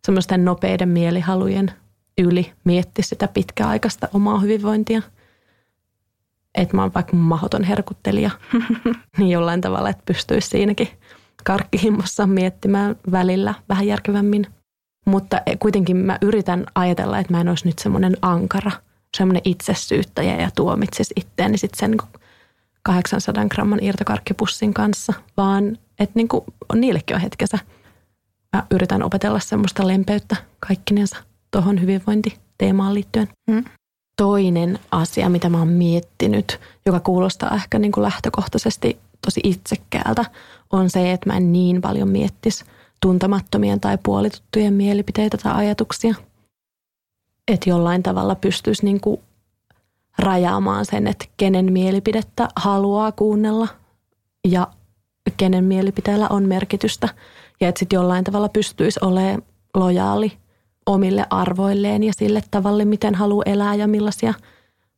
semmoisten 0.05 0.45
nopeiden 0.45 0.89
mielihalujen 0.89 1.71
yli 2.17 2.53
mietti 2.63 3.03
sitä 3.03 3.27
pitkäaikaista 3.27 4.07
omaa 4.13 4.39
hyvinvointia. 4.39 5.01
Että 6.55 6.75
mä 6.75 6.81
oon 6.81 6.93
vaikka 6.95 7.15
mahoton 7.15 7.63
herkuttelija, 7.63 8.31
niin 9.17 9.29
jollain 9.29 9.61
tavalla, 9.61 9.89
että 9.89 10.03
pystyisi 10.05 10.47
siinäkin 10.47 10.89
karkkihimmossa 11.43 12.27
miettimään 12.27 12.95
välillä 13.11 13.53
vähän 13.69 13.87
järkevämmin. 13.87 14.47
mutta 15.05 15.41
kuitenkin 15.59 15.97
mä 15.97 16.17
yritän 16.21 16.65
ajatella, 16.75 17.19
että 17.19 17.33
mä 17.33 17.41
en 17.41 17.49
olisi 17.49 17.67
nyt 17.67 17.79
semmoinen 17.79 18.17
ankara, 18.21 18.71
semmoinen 19.17 19.41
itsesyyttäjä 19.45 20.41
ja 20.41 20.49
tuomitsisi 20.55 21.13
itteeni 21.17 21.57
sitten 21.57 21.79
sen 21.79 21.97
800 22.83 23.45
gramman 23.45 23.83
irtokarkkipussin 23.83 24.73
kanssa, 24.73 25.13
vaan 25.37 25.77
että 25.99 26.11
niin 26.15 26.27
kuin, 26.27 26.43
niillekin 26.75 27.15
on 27.15 27.21
hetkensä. 27.21 27.59
Mä 28.53 28.65
yritän 28.71 29.03
opetella 29.03 29.39
semmoista 29.39 29.87
lempeyttä 29.87 30.35
kaikkinensa 30.59 31.17
tuohon 31.51 31.81
hyvinvointiteemaan 31.81 32.93
liittyen. 32.93 33.27
Mm. 33.49 33.63
Toinen 34.17 34.79
asia, 34.91 35.29
mitä 35.29 35.49
mä 35.49 35.57
oon 35.57 35.67
miettinyt, 35.67 36.59
joka 36.85 36.99
kuulostaa 36.99 37.55
ehkä 37.55 37.79
niin 37.79 37.91
kuin 37.91 38.03
lähtökohtaisesti 38.03 38.97
tosi 39.25 39.41
itsekkäältä, 39.43 40.25
on 40.71 40.89
se, 40.89 41.11
että 41.11 41.29
mä 41.29 41.37
en 41.37 41.51
niin 41.51 41.81
paljon 41.81 42.09
miettisi 42.09 42.65
tuntemattomien 43.01 43.79
tai 43.79 43.97
puolituttujen 44.03 44.73
mielipiteitä 44.73 45.37
tai 45.37 45.55
ajatuksia. 45.55 46.15
Että 47.47 47.69
jollain 47.69 48.03
tavalla 48.03 48.35
pystyisi 48.35 48.85
niin 48.85 49.01
kuin 49.01 49.21
rajaamaan 50.19 50.85
sen, 50.85 51.07
että 51.07 51.25
kenen 51.37 51.73
mielipidettä 51.73 52.47
haluaa 52.55 53.11
kuunnella 53.11 53.67
ja 54.47 54.67
kenen 55.37 55.63
mielipiteellä 55.63 56.27
on 56.29 56.43
merkitystä. 56.43 57.09
Ja 57.61 57.69
että 57.69 57.79
sitten 57.79 57.97
jollain 57.97 58.23
tavalla 58.23 58.49
pystyisi 58.49 58.99
olemaan 59.03 59.41
lojaali 59.75 60.31
omille 60.85 61.25
arvoilleen 61.29 62.03
ja 62.03 62.13
sille 62.13 62.41
tavalle, 62.51 62.85
miten 62.85 63.15
haluaa 63.15 63.43
elää 63.45 63.75
ja 63.75 63.87
millaisia, 63.87 64.33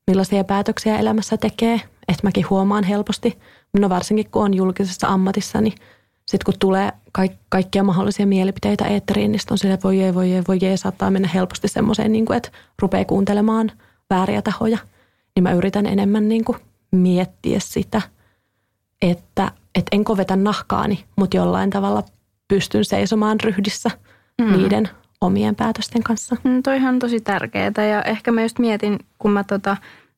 millaisia 0.07 0.43
päätöksiä 0.43 0.97
elämässä 0.97 1.38
tekee. 1.38 1.81
Että 2.07 2.23
mäkin 2.23 2.49
huomaan 2.49 2.83
helposti, 2.83 3.39
no 3.79 3.89
varsinkin 3.89 4.31
kun 4.31 4.43
on 4.43 4.53
julkisessa 4.53 5.07
ammatissa, 5.07 5.62
niin 5.62 5.73
sitten 6.30 6.46
kun 6.46 6.60
tulee 6.60 6.92
kaik- 7.12 7.39
kaikkia 7.50 7.84
mahdollisia 7.84 8.28
mielipiteitä 8.28 8.86
eetteriin, 8.86 9.32
niin 9.32 9.39
on 9.52 9.58
sille, 9.58 9.78
voi 9.84 10.00
jee, 10.00 10.15
voi 10.15 10.32
jee, 10.32 10.44
voi 10.48 10.58
jee, 10.62 10.78
saattaa 10.78 11.12
mennä 11.12 11.30
helposti 11.34 11.68
semmoiseen, 11.68 12.12
niin 12.12 12.26
kuin, 12.26 12.38
että 12.38 12.50
rupeaa 12.82 13.06
kuuntelemaan 13.06 13.72
vääriä 14.10 14.42
tahoja. 14.42 14.78
Niin 15.36 15.44
mä 15.44 15.52
yritän 15.52 15.86
enemmän 15.86 16.30
niin 16.30 16.46
kuin 16.46 16.58
miettiä 16.92 17.60
sitä, 17.60 18.02
että, 19.02 19.52
että 19.76 19.89
en 19.96 20.04
koveta 20.04 20.36
nahkaani, 20.36 21.06
mutta 21.15 21.38
jollain 21.38 21.70
tavalla 21.70 22.04
pystyn 22.48 22.86
seisomaan 22.86 23.39
ryhdissä 23.39 23.92
mm. 24.42 24.58
niiden 24.58 24.89
omien 25.22 25.56
päätösten 25.56 26.04
kanssa. 26.04 26.36
Mm, 26.44 26.63
toihan 26.63 26.94
on 26.94 27.00
tosi 27.00 27.20
tärkeää 27.20 27.86
ja 27.89 28.02
ehkä 28.02 28.32
mä 28.32 28.42
just 28.42 28.60
mietin, 28.60 29.00
kun 29.20 29.32
mä 29.32 29.44
tota, 29.44 29.78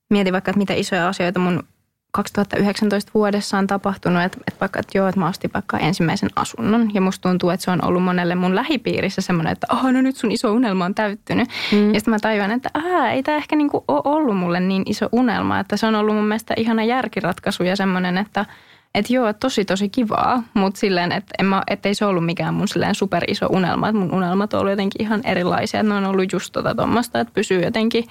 mietin 0.10 0.34
vaikka, 0.34 0.52
että 0.52 0.60
mitä 0.60 0.74
isoja 0.74 1.08
asioita 1.08 1.40
mun 1.40 1.64
2019 2.12 3.12
vuodessa 3.14 3.58
on 3.58 3.68
tapahtunut, 3.68 4.24
että, 4.24 4.38
että 4.48 4.60
vaikka, 4.60 4.80
että 4.80 4.98
joo, 4.98 5.08
että 5.08 5.20
mä 5.20 5.28
ostin 5.28 5.52
vaikka 5.54 5.78
ensimmäisen 5.78 6.30
asunnon 6.36 6.94
ja 6.94 7.02
musta 7.02 7.30
tuntuu, 7.30 7.50
että 7.50 7.64
se 7.64 7.72
on 7.72 7.86
ollut 7.86 8.04
monelle 8.04 8.36
mun 8.36 8.56
lähipiirissä 8.56 9.22
semmoinen, 9.22 9.54
että 9.54 9.68
oh, 9.72 9.92
no 9.92 10.02
nyt 10.02 10.16
sun 10.16 10.32
iso 10.32 10.52
unelma 10.54 10.86
on 10.86 10.96
täyttynyt. 10.96 11.50
Mm. 11.72 11.94
Ja 11.94 12.00
sitten 12.00 12.12
mä 12.14 12.20
tajuan, 12.20 12.52
että 12.52 12.70
Ää, 12.74 13.12
ei 13.12 13.24
tämä 13.24 13.38
ehkä 13.38 13.56
niinku 13.56 13.84
ole 13.88 14.02
ollut 14.06 14.38
mulle 14.38 14.60
niin 14.60 14.84
iso 14.86 15.10
unelma, 15.12 15.60
että 15.60 15.78
se 15.78 15.88
on 15.88 15.96
ollut 15.96 16.16
mun 16.16 16.28
mielestä 16.28 16.54
ihana 16.58 16.84
järkiratkaisu 16.84 17.64
ja 17.64 17.76
semmoinen, 17.76 18.18
että– 18.18 18.46
että 18.96 19.14
joo, 19.14 19.34
tosi 19.34 19.66
tosi 19.66 19.90
kivaa, 19.90 20.44
mutta 20.54 20.80
silleen, 20.80 21.12
että 21.12 21.32
en 21.40 21.46
mä, 21.46 21.64
ei 21.84 21.96
se 21.96 22.06
ollut 22.06 22.26
mikään 22.26 22.54
mun 22.54 22.68
silleen 22.68 22.96
super 22.96 23.24
iso 23.28 23.46
unelma. 23.46 23.88
Että 23.88 24.00
mun 24.00 24.14
unelmat 24.14 24.54
on 24.54 24.60
ollut 24.60 24.72
jotenkin 24.72 25.02
ihan 25.02 25.22
erilaisia. 25.24 25.80
Että 25.80 25.94
ne 25.94 25.98
on 25.98 26.06
ollut 26.06 26.34
just 26.34 26.54
tota 26.54 26.76
tuommoista, 26.76 27.20
että 27.20 27.34
pysyy 27.34 27.62
jotenkin 27.62 28.04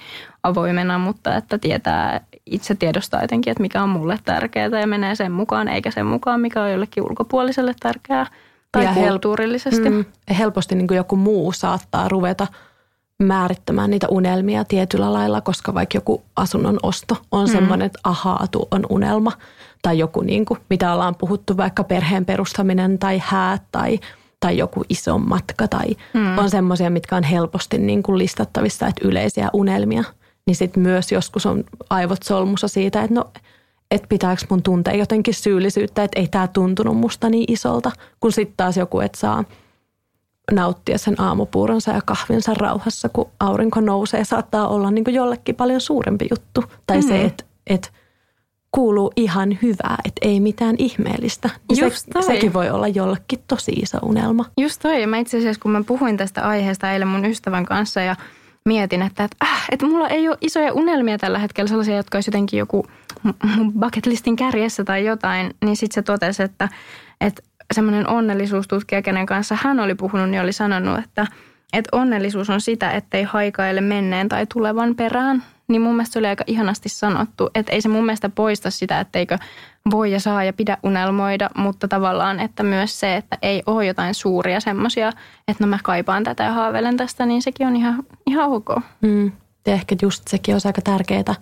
avoimena, 0.43 0.97
mutta 0.97 1.35
että 1.35 1.57
tietää, 1.57 2.21
itse 2.45 2.75
tiedostaa 2.75 3.21
jotenkin, 3.21 3.51
että 3.51 3.61
mikä 3.61 3.83
on 3.83 3.89
mulle 3.89 4.19
tärkeää 4.25 4.79
ja 4.79 4.87
menee 4.87 5.15
sen 5.15 5.31
mukaan, 5.31 5.67
eikä 5.67 5.91
sen 5.91 6.05
mukaan, 6.05 6.41
mikä 6.41 6.61
on 6.61 6.71
jollekin 6.71 7.03
ulkopuoliselle 7.03 7.73
tärkeää 7.79 8.27
tai 8.71 8.83
ja 8.83 8.93
kulttuurillisesti. 8.93 9.83
Hel- 9.83 9.91
mm, 9.91 10.05
helposti 10.37 10.75
niin 10.75 10.87
kuin 10.87 10.97
joku 10.97 11.15
muu 11.15 11.51
saattaa 11.51 12.09
ruveta 12.09 12.47
määrittämään 13.23 13.89
niitä 13.89 14.07
unelmia 14.07 14.65
tietyllä 14.65 15.13
lailla, 15.13 15.41
koska 15.41 15.73
vaikka 15.73 15.97
joku 15.97 16.23
asunnon 16.35 16.79
osto 16.83 17.17
on 17.31 17.47
mm. 17.47 17.51
semmoinen, 17.51 17.85
että 17.85 17.99
ahaa, 18.03 18.47
tuo 18.51 18.67
on 18.71 18.85
unelma– 18.89 19.31
tai 19.81 19.97
joku, 19.97 20.21
niin 20.21 20.45
kuin, 20.45 20.59
mitä 20.69 20.93
ollaan 20.93 21.15
puhuttu, 21.15 21.57
vaikka 21.57 21.83
perheen 21.83 22.25
perustaminen 22.25 22.99
tai 22.99 23.21
häät 23.25 23.63
tai, 23.71 23.99
tai 24.39 24.57
joku 24.57 24.83
iso 24.89 25.17
matka 25.17 25.67
tai 25.67 25.95
mm. 26.13 26.37
on 26.37 26.49
semmoisia, 26.49 26.89
mitkä 26.89 27.15
on 27.15 27.23
helposti 27.23 27.77
niin 27.77 28.03
kuin 28.03 28.17
listattavissa, 28.17 28.87
että 28.87 29.07
yleisiä 29.07 29.49
unelmia. 29.53 30.03
Niin 30.47 30.55
sitten 30.55 30.83
myös 30.83 31.11
joskus 31.11 31.45
on 31.45 31.63
aivot 31.89 32.23
solmussa 32.23 32.67
siitä, 32.67 33.01
että 33.01 33.15
no, 33.15 33.31
että 33.91 34.07
pitääkö 34.07 34.41
mun 34.49 34.63
tuntea 34.63 34.95
jotenkin 34.95 35.33
syyllisyyttä, 35.33 36.03
että 36.03 36.19
ei 36.19 36.27
tämä 36.27 36.47
tuntunut 36.47 36.97
musta 36.97 37.29
niin 37.29 37.53
isolta, 37.53 37.91
kun 38.19 38.31
sitten 38.31 38.57
taas 38.57 38.77
joku, 38.77 38.99
että 38.99 39.19
saa 39.19 39.43
nauttia 40.51 40.97
sen 40.97 41.21
aamupuuronsa 41.21 41.91
ja 41.91 42.01
kahvinsa 42.05 42.53
rauhassa, 42.53 43.09
kun 43.09 43.29
aurinko 43.39 43.81
nousee, 43.81 44.25
saattaa 44.25 44.67
olla 44.67 44.91
niin 44.91 45.03
kuin 45.03 45.13
jollekin 45.13 45.55
paljon 45.55 45.81
suurempi 45.81 46.27
juttu. 46.31 46.63
Tai 46.87 46.97
mm. 46.97 47.07
se, 47.07 47.21
että, 47.21 47.43
että 47.67 47.89
kuuluu 48.71 49.11
ihan 49.15 49.57
hyvää, 49.61 49.97
että 50.05 50.27
ei 50.27 50.39
mitään 50.39 50.75
ihmeellistä. 50.79 51.49
Niin 51.69 51.83
Just 51.83 52.07
se, 52.13 52.25
sekin 52.25 52.53
voi 52.53 52.69
olla 52.69 52.87
jollekin 52.87 53.39
tosi 53.47 53.71
iso 53.71 53.97
unelma. 54.03 54.45
Just 54.57 54.81
toi. 54.81 55.05
Mä 55.05 55.17
itse 55.17 55.37
asiassa, 55.37 55.61
kun 55.61 55.71
mä 55.71 55.83
puhuin 55.83 56.17
tästä 56.17 56.41
aiheesta 56.47 56.91
eilen 56.91 57.07
mun 57.07 57.25
ystävän 57.25 57.65
kanssa 57.65 58.01
ja 58.01 58.15
mietin, 58.65 59.01
että, 59.01 59.23
että, 59.23 59.45
äh, 59.45 59.65
että 59.71 59.85
mulla 59.85 60.07
ei 60.07 60.27
ole 60.27 60.37
isoja 60.41 60.73
unelmia 60.73 61.17
tällä 61.17 61.39
hetkellä, 61.39 61.67
sellaisia, 61.67 61.95
jotka 61.95 62.17
olisi 62.17 62.29
jotenkin 62.29 62.57
joku 62.57 62.85
mun 63.43 63.73
bucket 63.73 64.05
listin 64.05 64.35
kärjessä 64.35 64.83
tai 64.83 65.05
jotain, 65.05 65.53
niin 65.65 65.77
sitten 65.77 65.95
se 65.95 66.01
totesi, 66.01 66.43
että, 66.43 66.69
että 67.21 67.41
semmoinen 67.73 68.07
onnellisuustutkija, 68.07 69.01
kenen 69.01 69.25
kanssa 69.25 69.57
hän 69.61 69.79
oli 69.79 69.95
puhunut, 69.95 70.29
niin 70.29 70.41
oli 70.41 70.53
sanonut, 70.53 70.99
että, 70.99 71.27
että 71.73 71.89
onnellisuus 71.91 72.49
on 72.49 72.61
sitä, 72.61 72.91
ettei 72.91 73.23
haikaile 73.23 73.81
menneen 73.81 74.29
tai 74.29 74.45
tulevan 74.53 74.95
perään, 74.95 75.43
niin 75.71 75.81
mun 75.81 75.95
mielestä 75.95 76.13
se 76.13 76.19
oli 76.19 76.27
aika 76.27 76.43
ihanasti 76.47 76.89
sanottu. 76.89 77.49
Että 77.55 77.71
ei 77.71 77.81
se 77.81 77.89
mun 77.89 78.05
mielestä 78.05 78.29
poista 78.29 78.71
sitä, 78.71 78.99
etteikö 78.99 79.37
voi 79.91 80.11
ja 80.11 80.19
saa 80.19 80.43
ja 80.43 80.53
pidä 80.53 80.77
unelmoida, 80.83 81.49
mutta 81.57 81.87
tavallaan, 81.87 82.39
että 82.39 82.63
myös 82.63 82.99
se, 82.99 83.15
että 83.15 83.37
ei 83.41 83.63
ole 83.65 83.85
jotain 83.85 84.13
suuria 84.13 84.59
semmoisia, 84.59 85.07
että 85.47 85.63
no 85.63 85.67
mä 85.67 85.79
kaipaan 85.83 86.23
tätä 86.23 86.43
ja 86.43 86.53
haaveilen 86.53 86.97
tästä, 86.97 87.25
niin 87.25 87.41
sekin 87.41 87.67
on 87.67 87.75
ihan, 87.75 88.03
ihan 88.27 88.51
ok. 88.51 88.69
Mm. 89.01 89.31
Ja 89.67 89.73
ehkä 89.73 89.95
just 90.01 90.27
sekin 90.27 90.55
on 90.55 90.61
aika 90.65 90.81
tärkeää, 90.81 91.35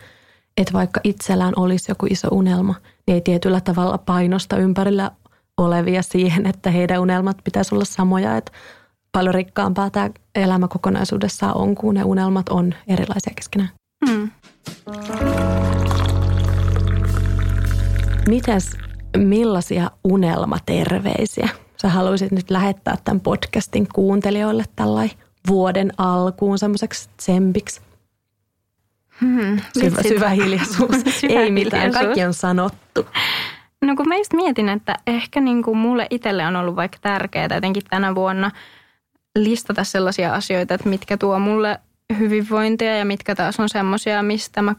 että 0.57 0.73
vaikka 0.73 1.01
itsellään 1.03 1.53
olisi 1.55 1.91
joku 1.91 2.05
iso 2.09 2.27
unelma, 2.31 2.75
niin 3.07 3.15
ei 3.15 3.21
tietyllä 3.21 3.61
tavalla 3.61 3.97
painosta 3.97 4.57
ympärillä 4.57 5.11
olevia 5.57 6.01
siihen, 6.01 6.45
että 6.45 6.71
heidän 6.71 7.01
unelmat 7.01 7.37
pitäisi 7.43 7.75
olla 7.75 7.85
samoja. 7.85 8.37
Että 8.37 8.51
paljon 9.11 9.35
rikkaampaa 9.35 9.89
tämä 9.89 10.09
elämä 10.35 10.67
kokonaisuudessaan 10.67 11.57
on, 11.57 11.75
kun 11.75 11.95
ne 11.95 12.03
unelmat 12.03 12.49
on 12.49 12.73
erilaisia 12.87 13.33
keskenään. 13.35 13.69
Hmm. 14.07 14.31
Mitäs, 18.27 18.77
millaisia 19.17 19.91
unelmaterveisiä 20.03 21.49
sä 21.81 21.89
haluaisit 21.89 22.31
nyt 22.31 22.49
lähettää 22.49 22.97
tämän 23.03 23.19
podcastin 23.19 23.88
kuuntelijoille 23.93 24.63
tällainen 24.75 25.17
vuoden 25.47 25.91
alkuun 25.97 26.57
semmoiseksi 26.57 27.09
tsempiksi? 27.17 27.81
Hmm, 29.21 29.59
syvä, 29.79 30.01
syvä 30.03 30.29
hiljaisuus. 30.29 30.95
syvä 31.19 31.39
Ei 31.39 31.51
mitään, 31.51 31.81
hiljaisuus. 31.81 32.05
kaikki 32.05 32.23
on 32.23 32.33
sanottu. 32.33 33.05
No 33.81 33.95
kun 33.95 34.07
mä 34.07 34.15
just 34.15 34.33
mietin, 34.33 34.69
että 34.69 34.95
ehkä 35.07 35.41
niin 35.41 35.63
kuin 35.63 35.77
mulle 35.77 36.07
itselle 36.09 36.47
on 36.47 36.55
ollut 36.55 36.75
vaikka 36.75 36.97
tärkeää 37.01 37.47
jotenkin 37.53 37.83
tänä 37.89 38.15
vuonna 38.15 38.51
listata 39.35 39.83
sellaisia 39.83 40.33
asioita, 40.33 40.73
että 40.73 40.89
mitkä 40.89 41.17
tuo 41.17 41.39
mulle 41.39 41.79
hyvinvointia 42.17 42.98
ja 42.98 43.06
mitkä 43.06 43.36
taas 43.36 43.60
on 43.60 43.69
semmoisia, 43.69 44.24
mistä 44.24 44.62
mä 44.62 44.76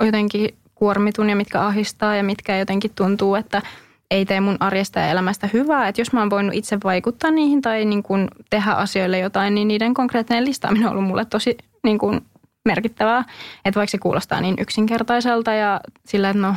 jotenkin 0.00 0.54
kuormitun 0.74 1.30
ja 1.30 1.36
mitkä 1.36 1.60
ahistaa 1.60 2.16
ja 2.16 2.24
mitkä 2.24 2.58
jotenkin 2.58 2.90
tuntuu, 2.94 3.34
että 3.34 3.62
ei 4.10 4.24
tee 4.24 4.40
mun 4.40 4.56
arjesta 4.60 5.00
ja 5.00 5.08
elämästä 5.08 5.48
hyvää. 5.52 5.88
Että 5.88 6.00
jos 6.00 6.12
mä 6.12 6.20
oon 6.20 6.30
voinut 6.30 6.54
itse 6.54 6.78
vaikuttaa 6.84 7.30
niihin 7.30 7.62
tai 7.62 7.84
niin 7.84 8.02
kuin 8.02 8.28
tehdä 8.50 8.70
asioille 8.70 9.18
jotain, 9.18 9.54
niin 9.54 9.68
niiden 9.68 9.94
konkreettinen 9.94 10.44
listaaminen 10.44 10.86
on 10.86 10.92
ollut 10.92 11.08
mulle 11.08 11.24
tosi 11.24 11.56
niin 11.84 11.98
kuin 11.98 12.20
merkittävää. 12.64 13.24
Että 13.64 13.78
vaikka 13.80 13.90
se 13.90 13.98
kuulostaa 13.98 14.40
niin 14.40 14.54
yksinkertaiselta 14.58 15.52
ja 15.52 15.80
sillä, 16.06 16.30
että 16.30 16.42
no 16.42 16.54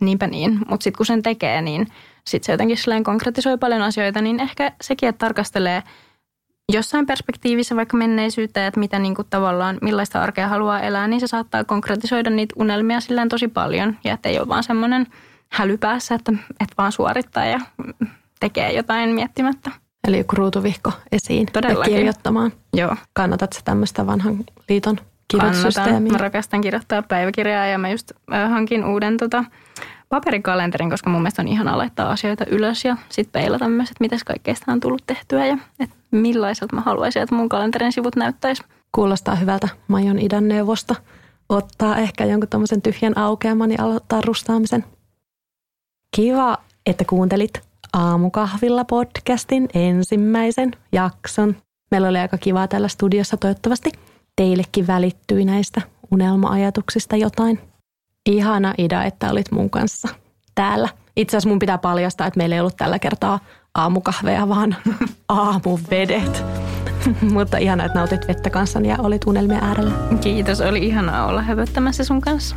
niinpä 0.00 0.26
niin, 0.26 0.58
mutta 0.68 0.84
sitten 0.84 0.96
kun 0.96 1.06
sen 1.06 1.22
tekee, 1.22 1.62
niin 1.62 1.86
sitten 2.26 2.46
se 2.46 2.52
jotenkin 2.52 3.04
konkretisoi 3.04 3.58
paljon 3.58 3.82
asioita, 3.82 4.20
niin 4.20 4.40
ehkä 4.40 4.72
sekin, 4.80 5.08
että 5.08 5.18
tarkastelee– 5.26 5.82
jossain 6.72 7.06
perspektiivissä 7.06 7.76
vaikka 7.76 7.96
menneisyyttä, 7.96 8.66
että 8.66 8.80
mitä 8.80 8.98
niin 8.98 9.14
kuin 9.14 9.26
tavallaan, 9.30 9.78
millaista 9.82 10.22
arkea 10.22 10.48
haluaa 10.48 10.80
elää, 10.80 11.08
niin 11.08 11.20
se 11.20 11.26
saattaa 11.26 11.64
konkretisoida 11.64 12.30
niitä 12.30 12.54
unelmia 12.58 13.00
silleen 13.00 13.28
tosi 13.28 13.48
paljon. 13.48 13.96
Ja 14.04 14.14
että 14.14 14.28
ei 14.28 14.38
ole 14.38 14.48
vaan 14.48 14.62
semmoinen 14.62 15.06
häly 15.48 15.76
päässä, 15.76 16.14
että, 16.14 16.32
että 16.32 16.74
vaan 16.78 16.92
suorittaa 16.92 17.44
ja 17.44 17.60
tekee 18.40 18.72
jotain 18.72 19.10
miettimättä. 19.10 19.70
Eli 20.08 20.18
joku 20.18 20.36
ruutuvihko 20.36 20.92
esiin 21.12 21.46
Todellakin. 21.52 21.92
ja 21.92 21.98
kirjoittamaan. 21.98 22.52
Joo. 22.74 22.96
Kannatatko 23.12 23.60
tämmöistä 23.64 24.06
vanhan 24.06 24.38
liiton 24.68 24.96
kirjoitussysteemiä? 25.28 26.12
Mä 26.12 26.18
rakastan 26.18 26.60
kirjoittaa 26.60 27.02
päiväkirjaa 27.02 27.66
ja 27.66 27.78
mä 27.78 27.90
just 27.90 28.12
hankin 28.48 28.84
uuden 28.84 29.16
tota, 29.16 29.44
paperikalenterin, 30.10 30.90
koska 30.90 31.10
mun 31.10 31.20
mielestä 31.20 31.42
on 31.42 31.48
ihanaa 31.48 31.78
laittaa 31.78 32.10
asioita 32.10 32.44
ylös 32.46 32.84
ja 32.84 32.96
sitten 33.08 33.42
peilata 33.42 33.68
myös, 33.68 33.90
että 33.90 34.04
mitäs 34.04 34.24
kaikkea 34.24 34.54
on 34.66 34.80
tullut 34.80 35.02
tehtyä 35.06 35.46
ja 35.46 35.58
että 35.80 35.96
millaiselta 36.10 36.76
mä 36.76 36.80
haluaisin, 36.80 37.22
että 37.22 37.34
mun 37.34 37.48
kalenterin 37.48 37.92
sivut 37.92 38.16
näyttäisi. 38.16 38.62
Kuulostaa 38.92 39.34
hyvältä 39.34 39.68
Majon 39.88 40.18
idän 40.18 40.48
neuvosta. 40.48 40.94
Ottaa 41.48 41.96
ehkä 41.96 42.24
jonkun 42.24 42.48
tämmöisen 42.48 42.82
tyhjän 42.82 43.18
aukeaman 43.18 43.70
ja 43.70 43.84
aloittaa 43.84 44.20
rustaamisen. 44.20 44.84
Kiva, 46.16 46.58
että 46.86 47.04
kuuntelit 47.04 47.60
Aamukahvilla 47.92 48.84
podcastin 48.84 49.68
ensimmäisen 49.74 50.72
jakson. 50.92 51.56
Meillä 51.90 52.08
oli 52.08 52.18
aika 52.18 52.38
kivaa 52.38 52.68
täällä 52.68 52.88
studiossa. 52.88 53.36
Toivottavasti 53.36 53.92
teillekin 54.36 54.86
välittyi 54.86 55.44
näistä 55.44 55.82
unelma-ajatuksista 56.10 57.16
jotain. 57.16 57.69
Ihana 58.26 58.74
Ida, 58.78 59.04
että 59.04 59.30
olit 59.30 59.50
mun 59.52 59.70
kanssa 59.70 60.08
täällä. 60.54 60.88
Itse 61.16 61.36
asiassa 61.36 61.48
mun 61.48 61.58
pitää 61.58 61.78
paljastaa, 61.78 62.26
että 62.26 62.38
meillä 62.38 62.54
ei 62.54 62.60
ollut 62.60 62.76
tällä 62.76 62.98
kertaa 62.98 63.40
aamukahveja, 63.74 64.48
vaan 64.48 64.76
aamuvedet. 65.28 66.44
Mutta 67.34 67.58
ihana, 67.58 67.84
että 67.84 67.98
nautit 67.98 68.28
vettä 68.28 68.50
kanssani 68.50 68.88
ja 68.88 68.96
olit 68.98 69.26
unelmia 69.26 69.58
äärellä. 69.62 69.92
Kiitos, 70.20 70.60
oli 70.60 70.86
ihanaa 70.86 71.26
olla 71.26 71.42
höpöttämässä 71.42 72.04
sun 72.04 72.20
kanssa. 72.20 72.56